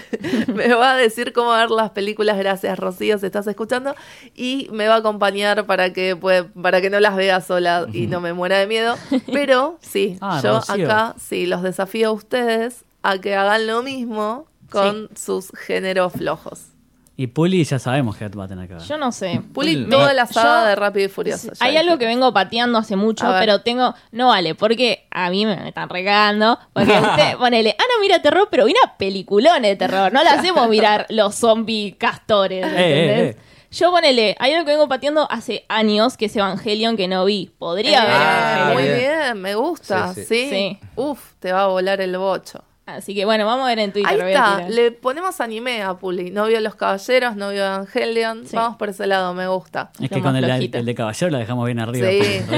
me 0.48 0.72
va 0.74 0.92
a 0.92 0.96
decir 0.96 1.32
cómo 1.34 1.50
ver 1.52 1.70
las 1.70 1.90
películas. 1.90 2.38
Gracias, 2.38 2.78
Rocío, 2.78 3.18
si 3.18 3.26
estás 3.26 3.46
escuchando. 3.46 3.94
Y 4.34 4.68
me 4.72 4.88
va 4.88 4.94
a 4.94 4.98
acompañar 4.98 5.66
para 5.66 5.92
que, 5.92 6.16
puede- 6.16 6.44
para 6.44 6.80
que 6.80 6.88
no 6.88 6.98
las 6.98 7.14
vea 7.16 7.40
sola 7.42 7.86
y 7.92 8.06
no 8.06 8.20
me 8.22 8.32
muera 8.32 8.58
de 8.58 8.66
miedo. 8.66 8.94
Pero 9.32 9.78
sí, 9.82 10.16
Ah, 10.22 10.40
yo 10.42 10.54
Rocío. 10.60 10.86
acá 10.86 11.14
sí 11.18 11.46
los 11.46 11.62
desafío 11.62 12.08
a 12.08 12.12
ustedes 12.12 12.84
a 13.02 13.18
que 13.18 13.34
hagan 13.36 13.66
lo 13.66 13.82
mismo 13.82 14.46
con 14.70 15.10
sus 15.14 15.50
géneros 15.50 16.14
flojos. 16.14 16.68
Y 17.16 17.28
Puli 17.28 17.62
ya 17.62 17.78
sabemos 17.78 18.16
que 18.16 18.26
va 18.28 18.44
a 18.44 18.48
tener 18.48 18.66
que 18.66 18.74
ver. 18.74 18.82
Yo 18.82 18.98
no 18.98 19.12
sé. 19.12 19.40
Puli 19.52 19.88
toda 19.88 20.12
la 20.14 20.26
saga 20.26 20.66
de 20.68 20.74
Rápido 20.74 21.06
y 21.06 21.08
Furioso. 21.08 21.48
ya 21.52 21.64
Hay 21.64 21.70
dije. 21.70 21.84
algo 21.84 21.96
que 21.96 22.06
vengo 22.06 22.32
pateando 22.32 22.76
hace 22.78 22.96
mucho, 22.96 23.24
A 23.26 23.30
ver. 23.34 23.40
pero 23.40 23.60
tengo. 23.60 23.94
No 24.10 24.28
vale, 24.28 24.56
porque 24.56 25.06
a 25.12 25.30
mí 25.30 25.46
me 25.46 25.68
están 25.68 25.88
regando. 25.88 26.58
Porque 26.72 26.90
usted, 26.90 27.36
ponele, 27.38 27.76
ah, 27.78 27.82
no 27.94 28.00
mira 28.02 28.20
terror, 28.20 28.48
pero 28.50 28.64
mira 28.66 28.80
peliculones 28.98 29.62
de 29.62 29.76
terror. 29.76 30.12
No 30.12 30.24
le 30.24 30.28
hacemos 30.30 30.68
mirar 30.68 31.06
los 31.08 31.36
zombie 31.36 31.94
castores. 31.96 32.64
¿entendés? 32.64 32.84
Eh, 32.84 33.20
eh, 33.20 33.28
eh. 33.30 33.36
Yo 33.70 33.90
ponele, 33.92 34.36
hay 34.40 34.52
algo 34.52 34.64
que 34.66 34.72
vengo 34.72 34.88
pateando 34.88 35.28
hace 35.30 35.64
años, 35.68 36.16
que 36.16 36.26
es 36.26 36.34
Evangelion, 36.36 36.96
que 36.96 37.06
no 37.08 37.24
vi. 37.24 37.50
Podría 37.58 38.02
Eh, 38.02 38.06
ver 38.06 38.16
Ah, 38.16 38.70
muy 38.72 38.82
bien. 38.84 39.40
me 39.40 39.54
gusta. 39.54 40.14
Sí, 40.14 40.24
Sí, 40.24 40.26
sí. 40.26 40.50
Sí. 40.50 40.78
Uf, 40.96 41.20
te 41.38 41.52
va 41.52 41.62
a 41.64 41.66
volar 41.68 42.00
el 42.00 42.16
bocho. 42.18 42.64
Así 42.86 43.14
que 43.14 43.24
bueno, 43.24 43.46
vamos 43.46 43.64
a 43.64 43.68
ver 43.68 43.78
en 43.78 43.92
Twitter. 43.92 44.10
Ahí 44.10 44.16
voy 44.16 44.26
a 44.26 44.28
está, 44.30 44.56
tirar. 44.56 44.70
le 44.70 44.90
ponemos 44.92 45.40
anime 45.40 45.82
a 45.82 45.94
Puli. 45.94 46.30
No 46.30 46.46
vio 46.46 46.60
Los 46.60 46.74
Caballeros, 46.74 47.34
no 47.34 47.50
vio 47.50 47.64
Evangelion. 47.64 48.46
Sí. 48.46 48.56
Vamos 48.56 48.76
por 48.76 48.90
ese 48.90 49.06
lado, 49.06 49.32
me 49.32 49.48
gusta. 49.48 49.90
Es 50.00 50.10
que 50.10 50.16
Lo 50.16 50.22
con 50.22 50.36
el, 50.36 50.70
de 50.70 50.94
Caballero 50.94 51.30
la 51.30 51.38
dejamos 51.38 51.64
bien 51.64 51.80
arriba. 51.80 52.08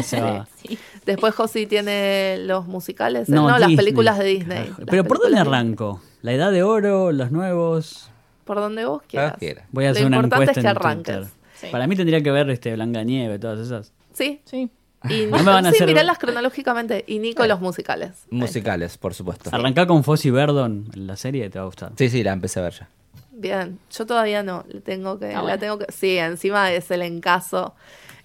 Sí. 0.03 0.17
Sí. 0.67 0.79
Después 1.05 1.33
Josi 1.35 1.67
tiene 1.67 2.39
los 2.41 2.67
musicales. 2.67 3.29
No, 3.29 3.57
las 3.59 3.73
películas 3.75 4.19
de 4.19 4.25
Disney. 4.25 4.65
Carajo. 4.65 4.83
Pero 4.87 5.05
¿por 5.05 5.21
dónde 5.21 5.39
arranco? 5.39 6.01
¿La 6.23 6.33
edad 6.33 6.51
de 6.51 6.65
oro? 6.65 7.12
¿Los 7.12 7.31
nuevos? 7.31 8.11
Por 8.45 8.57
donde 8.57 8.85
vos 8.85 9.03
quieras. 9.07 9.37
Voy 9.71 9.85
a 9.85 9.89
Lo 9.89 9.93
hacer 9.93 10.07
una 10.07 10.17
importante 10.17 10.51
encuesta 10.51 10.51
es 10.51 10.55
que 10.55 10.61
en 10.61 10.77
arranques. 10.77 11.17
Twitter. 11.17 11.33
Sí. 11.55 11.67
Para 11.71 11.87
mí 11.87 11.95
tendría 11.95 12.21
que 12.21 12.31
ver 12.33 12.51
este 12.51 12.75
Blanca 12.75 13.05
Nieve, 13.05 13.39
todas 13.39 13.61
esas. 13.61 13.93
Sí. 14.12 14.41
Sí. 14.45 14.71
Y 15.09 15.27
No 15.27 15.39
me 15.39 15.45
van 15.45 15.67
a 15.67 15.71
sí, 15.71 15.77
hacer- 15.77 15.87
miralas 15.89 16.19
cronológicamente. 16.19 17.05
Y 17.07 17.19
Nico 17.19 17.47
los 17.47 17.61
musicales. 17.61 18.13
Musicales, 18.31 18.99
por 18.99 19.15
supuesto. 19.15 19.51
Arrancá 19.53 19.87
con 19.87 20.03
Fossi 20.05 20.31
Verdon 20.31 20.89
en 20.95 21.07
la 21.07 21.17
serie 21.17 21.47
y 21.47 21.49
te 21.51 21.59
va 21.59 21.65
a 21.65 21.67
gustar. 21.67 21.93
Sí, 21.97 22.09
sí, 22.09 22.23
la 22.23 22.33
empecé 22.33 22.61
a 22.61 22.65
ver 22.65 22.73
ya. 22.73 22.89
Bien, 23.33 23.79
yo 23.95 24.07
todavía 24.07 24.43
no, 24.43 24.65
le 24.69 24.81
tengo 24.81 25.19
que, 25.19 25.27
Ah, 25.27 25.35
la 25.35 25.41
bueno. 25.43 25.59
tengo 25.59 25.79
que, 25.79 25.93
sí, 25.93 26.17
encima 26.17 26.73
es 26.73 26.91
el 26.91 27.03
encaso 27.03 27.75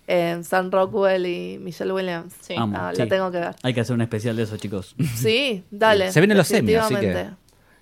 eh, 0.07 0.39
Sam 0.43 0.71
Rockwell 0.71 1.25
y 1.25 1.57
Michelle 1.59 1.91
Williams. 1.93 2.33
Sí. 2.41 2.55
Amo, 2.57 2.77
Ah, 2.79 2.91
sí. 2.93 2.99
La 2.99 3.07
tengo 3.07 3.29
que 3.31 3.39
ver. 3.39 3.55
Hay 3.61 3.73
que 3.73 3.81
hacer 3.81 3.93
un 3.93 4.01
especial 4.01 4.35
de 4.37 4.43
eso, 4.43 4.55
chicos. 4.57 4.95
Sí, 5.15 5.63
dale. 5.69 6.11
Se 6.11 6.19
vienen 6.21 6.37
los 6.37 6.47
semis, 6.47 6.77
así 6.77 6.95
que. 6.95 7.27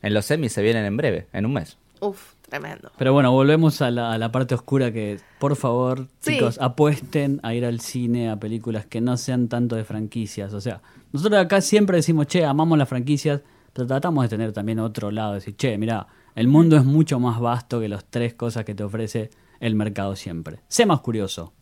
En 0.02 0.14
los 0.14 0.26
semis 0.26 0.52
se 0.54 0.62
vienen 0.62 0.86
en 0.86 0.98
breve, 0.98 1.28
en 1.34 1.46
un 1.46 1.54
mes. 1.54 1.78
Uf, 2.02 2.34
tremendo. 2.50 2.92
Pero 2.98 3.14
bueno, 3.14 3.32
volvemos 3.32 3.82
a 3.82 3.92
la, 3.92 4.12
a 4.12 4.18
la 4.18 4.32
parte 4.32 4.56
oscura 4.56 4.92
que, 4.92 5.20
por 5.40 5.56
favor, 5.56 6.08
Sí. 6.20 6.34
chicos, 6.34 6.58
apuesten 6.62 7.40
a 7.44 7.54
ir 7.54 7.66
al 7.66 7.80
cine, 7.80 8.30
a 8.30 8.38
películas 8.40 8.86
que 8.86 9.02
no 9.02 9.16
sean 9.18 9.48
tanto 9.48 9.76
de 9.76 9.84
franquicias. 9.84 10.54
O 10.54 10.62
sea, 10.62 10.82
nosotros 11.12 11.40
acá 11.40 11.62
siempre 11.62 11.98
decimos, 11.98 12.28
che, 12.28 12.44
amamos 12.46 12.78
las 12.78 12.90
franquicias, 12.90 13.42
pero 13.74 13.88
tratamos 13.88 14.24
de 14.24 14.30
tener 14.30 14.52
también 14.52 14.80
otro 14.80 15.12
lado, 15.12 15.34
decir, 15.36 15.56
che, 15.56 15.78
mira, 15.78 16.08
el 16.36 16.48
mundo 16.48 16.76
es 16.78 16.86
mucho 16.86 17.20
más 17.20 17.40
vasto 17.40 17.80
que 17.80 17.88
las 17.90 18.06
tres 18.06 18.34
cosas 18.34 18.66
que 18.66 18.74
te 18.76 18.84
ofrece 18.84 19.30
el 19.60 19.76
mercado 19.76 20.16
siempre. 20.16 20.60
Sé 20.68 20.86
más 20.86 21.02
curioso. 21.02 21.54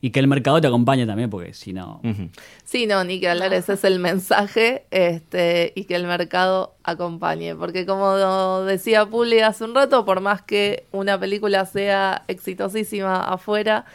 Y 0.00 0.10
que 0.10 0.20
el 0.20 0.28
mercado 0.28 0.60
te 0.60 0.66
acompañe 0.66 1.06
también, 1.06 1.30
porque 1.30 1.54
si 1.54 1.72
no... 1.72 2.00
Ujú. 2.04 2.28
Sí, 2.64 2.86
no, 2.86 3.02
ni 3.02 3.18
que 3.18 3.28
hablar, 3.30 3.54
ese 3.54 3.72
es 3.72 3.84
el 3.84 3.98
mensaje, 3.98 4.84
este, 4.90 5.72
y 5.74 5.84
que 5.84 5.96
el 5.96 6.04
mercado 6.06 6.74
acompañe. 6.84 7.54
Porque 7.54 7.86
como 7.86 8.60
decía 8.62 9.06
Puli 9.06 9.40
hace 9.40 9.64
un 9.64 9.74
rato, 9.74 10.04
por 10.04 10.20
más 10.20 10.42
que 10.42 10.84
una 10.92 11.18
película 11.18 11.64
sea 11.64 12.24
exitosísima 12.28 13.20
afuera, 13.22 13.86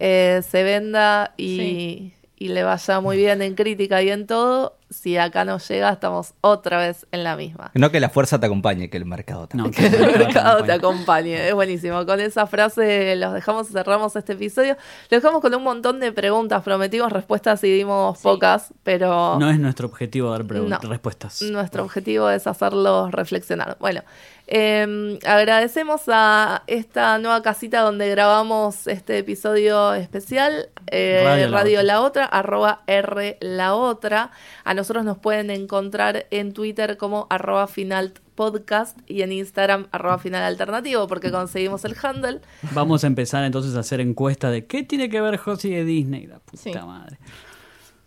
eh, 0.00 0.42
se 0.48 0.64
venda 0.64 1.34
y, 1.36 1.56
Sí. 1.56 2.12
Y 2.36 2.48
le 2.48 2.64
vaya 2.64 3.00
muy 3.00 3.16
bien 3.16 3.42
en 3.42 3.54
crítica 3.54 4.02
y 4.02 4.10
en 4.10 4.26
todo, 4.26 4.76
si 4.90 5.16
acá 5.16 5.44
no 5.44 5.58
llega, 5.58 5.90
estamos 5.90 6.34
otra 6.40 6.78
vez 6.78 7.06
en 7.12 7.22
la 7.24 7.36
misma. 7.36 7.70
No 7.74 7.90
que 7.90 8.00
la 8.00 8.10
fuerza 8.10 8.40
te 8.40 8.46
acompañe, 8.46 8.90
que 8.90 8.96
el 8.96 9.04
mercado 9.06 9.46
te 9.46 9.56
No, 9.56 9.70
Que 9.70 9.86
el 9.86 10.00
mercado 10.18 10.64
te 10.64 10.72
acompañe. 10.72 11.48
Es 11.48 11.54
buenísimo. 11.54 12.04
Con 12.06 12.20
esa 12.20 12.46
frase 12.46 13.14
los 13.16 13.32
dejamos, 13.34 13.68
cerramos 13.68 14.16
este 14.16 14.32
episodio. 14.34 14.76
Lo 15.10 15.16
dejamos 15.18 15.40
con 15.40 15.54
un 15.54 15.62
montón 15.62 16.00
de 16.00 16.12
preguntas. 16.12 16.62
Prometimos 16.64 17.12
respuestas 17.12 17.62
y 17.64 17.72
dimos 17.72 18.18
Sí. 18.18 18.24
pocas, 18.24 18.74
pero 18.82 19.38
No 19.38 19.48
es 19.50 19.58
nuestro 19.58 19.86
objetivo 19.86 20.30
dar 20.30 20.44
No. 20.44 20.78
respuestas. 20.88 21.40
nuestro 21.42 21.84
objetivo 21.84 22.28
es 22.30 22.46
hacerlos 22.46 23.12
reflexionar. 23.12 23.76
Bueno, 23.80 24.02
eh, 24.46 25.18
agradecemos 25.26 26.02
a 26.08 26.62
esta 26.66 27.18
nueva 27.18 27.42
casita 27.42 27.80
donde 27.80 28.08
grabamos 28.10 28.86
este 28.86 29.18
episodio 29.18 29.94
especial, 29.94 30.68
eh, 30.88 31.22
Radio 31.24 31.50
Radio, 31.50 31.76
La 31.78 31.94
La 31.94 32.00
Otra, 32.02 32.24
arroba 32.26 32.82
R 32.86 33.38
La 33.40 33.74
Otra. 33.74 34.30
A 34.64 34.74
nosotros 34.74 35.04
nos 35.04 35.18
pueden 35.18 35.50
encontrar 35.50 36.26
en 36.30 36.52
Twitter 36.52 36.96
como 36.96 37.26
arroba 37.30 37.66
final 37.66 38.12
podcast 38.34 38.98
y 39.06 39.22
en 39.22 39.30
Instagram 39.32 39.86
arroba 39.92 40.18
final 40.18 40.42
alternativo 40.42 41.06
porque 41.06 41.30
conseguimos 41.30 41.84
el 41.84 41.94
handle. 42.02 42.40
Vamos 42.72 43.04
a 43.04 43.06
empezar 43.06 43.44
entonces 43.44 43.76
a 43.76 43.80
hacer 43.80 44.00
encuestas 44.00 44.50
de 44.52 44.66
qué 44.66 44.82
tiene 44.82 45.08
que 45.08 45.20
ver 45.20 45.36
Josie 45.36 45.76
de 45.76 45.84
Disney. 45.84 46.26
La 46.26 46.38
puta 46.40 46.62
Sí. 46.62 46.72
madre. 46.72 47.16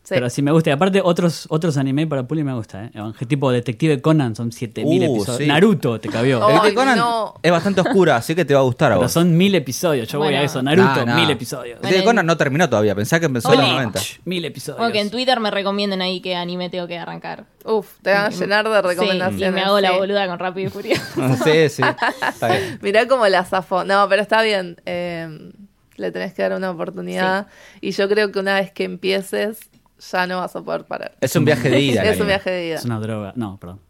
Sí. 0.07 0.13
Pero 0.15 0.29
sí 0.29 0.41
me 0.41 0.53
gusta. 0.53 0.69
Y 0.69 0.73
aparte, 0.73 1.01
otros, 1.03 1.47
otros 1.49 1.75
anime 1.75 2.07
para 2.07 2.25
Puli 2.25 2.41
me 2.41 2.53
gusta, 2.53 2.85
¿eh? 2.85 2.91
Tipo 3.27 3.51
Detective 3.51 4.01
Conan, 4.01 4.37
son 4.37 4.53
7000 4.53 5.01
Uh, 5.01 5.03
episodios. 5.17 5.37
sí. 5.39 5.47
Naruto 5.47 5.99
te 5.99 6.07
cabió. 6.07 6.39
Oh, 6.45 6.49
El 6.49 6.59
Ay, 6.61 6.69
de 6.69 6.75
Conan 6.75 6.97
no. 6.97 7.33
es 7.43 7.51
bastante 7.51 7.81
oscura, 7.81 8.15
así 8.15 8.33
que 8.33 8.45
te 8.45 8.53
va 8.53 8.61
a 8.61 8.63
gustar 8.63 8.93
a 8.93 8.95
Pero 8.95 9.01
vos. 9.03 9.11
son 9.11 9.35
mil 9.35 9.53
episodios. 9.53 10.07
Yo 10.07 10.19
voy 10.19 10.27
Bueno. 10.29 10.41
a 10.41 10.43
eso. 10.45 10.61
Naruto, 10.63 11.05
No, 11.05 11.07
no. 11.07 11.15
mil 11.15 11.29
episodios. 11.29 11.79
El 11.83 11.89
de 11.91 12.03
Conan 12.05 12.25
no 12.25 12.37
terminó 12.37 12.69
todavía, 12.69 12.95
pensá 12.95 13.19
que 13.19 13.25
empezó 13.25 13.51
en 13.51 13.59
los 13.59 13.67
90. 13.69 13.99
Bleach, 13.99 14.21
mil 14.23 14.45
episodios. 14.45 14.77
Como 14.77 14.91
que 14.93 15.01
en 15.01 15.09
Twitter 15.11 15.41
me 15.41 15.51
recomienden 15.51 16.01
ahí 16.01 16.21
que 16.21 16.37
anime 16.37 16.69
tengo 16.69 16.87
que 16.87 16.97
arrancar. 16.97 17.43
Uf, 17.65 17.87
te 18.01 18.11
van 18.13 18.27
a 18.27 18.29
llenar 18.29 18.69
de 18.69 18.81
recomendaciones. 18.81 19.39
Sí, 19.39 19.45
y 19.45 19.51
me 19.51 19.61
hago 19.61 19.81
la 19.81 19.89
sí. 19.91 19.97
boluda 19.97 20.25
con 20.27 20.39
Rápido 20.39 20.67
y 20.67 20.69
Furioso. 20.71 21.03
sí, 21.43 21.67
sí. 21.67 21.83
Está 22.29 22.47
bien. 22.47 22.79
Mirá 22.81 23.09
cómo 23.09 23.27
la 23.27 23.43
zafó. 23.43 23.83
No, 23.83 24.07
pero 24.07 24.21
está 24.21 24.41
bien. 24.41 24.77
eh, 24.85 25.51
le 25.97 26.11
tenés 26.11 26.31
que 26.33 26.43
dar 26.43 26.53
una 26.53 26.69
oportunidad. 26.71 27.47
Y 27.81 27.91
yo 27.91 28.07
creo 28.07 28.31
que 28.31 28.39
una 28.39 28.53
vez 28.59 28.71
que 28.71 28.83
empieces, 28.83 29.57
ya 29.99 30.27
no 30.27 30.37
vas 30.39 30.55
a 30.55 30.61
poder 30.61 30.85
parar. 30.85 31.15
Es 31.21 31.35
un 31.35 31.45
viaje 31.45 31.69
de 31.69 31.79
ida. 31.79 32.03
Es 32.05 32.19
un 32.19 32.27
viaje 32.27 32.49
de 32.49 32.67
ida. 32.67 32.75
Es 32.75 32.85
una 32.85 32.99
droga. 32.99 33.33
No, 33.35 33.57
perdón. 33.59 33.81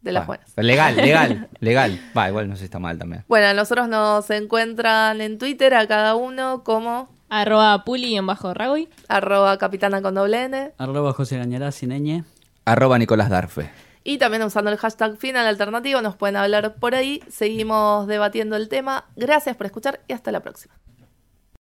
De 0.00 0.12
las 0.12 0.22
Va, 0.22 0.26
buenas. 0.26 0.52
Legal, 0.56 0.96
legal, 1.04 1.48
legal. 1.60 2.00
Va, 2.16 2.28
igual 2.28 2.48
no 2.48 2.54
sé 2.54 2.60
si 2.60 2.64
está 2.66 2.78
mal 2.78 2.98
también. 2.98 3.24
Bueno, 3.28 3.46
a 3.48 3.54
nosotros 3.54 3.88
nos 3.88 4.28
encuentran 4.30 5.20
en 5.20 5.38
Twitter 5.38 5.74
a 5.74 5.86
cada 5.88 6.14
uno 6.14 6.62
como 6.64 7.08
Arroba 7.28 7.84
Puli 7.84 8.16
en 8.16 8.26
bajo 8.26 8.54
Ragoy. 8.54 8.88
arroba 9.08 9.58
capitana 9.58 10.00
con 10.00 10.14
doble 10.14 10.44
N. 10.44 10.72
Arroba 10.78 11.12
José 11.12 11.36
Gañará 11.38 11.72
sin 11.72 11.90
ñ. 11.90 12.24
Arroba 12.64 12.98
Nicolás 12.98 13.28
Darfe. 13.28 13.70
Y 14.04 14.18
también 14.18 14.42
usando 14.44 14.70
el 14.70 14.78
hashtag 14.78 15.16
final 15.18 15.46
alternativo 15.46 16.00
nos 16.00 16.16
pueden 16.16 16.36
hablar 16.36 16.76
por 16.76 16.94
ahí. 16.94 17.22
Seguimos 17.28 18.06
debatiendo 18.06 18.56
el 18.56 18.68
tema. 18.68 19.04
Gracias 19.16 19.56
por 19.56 19.66
escuchar 19.66 20.00
y 20.08 20.12
hasta 20.12 20.30
la 20.32 20.40
próxima. 20.40 20.74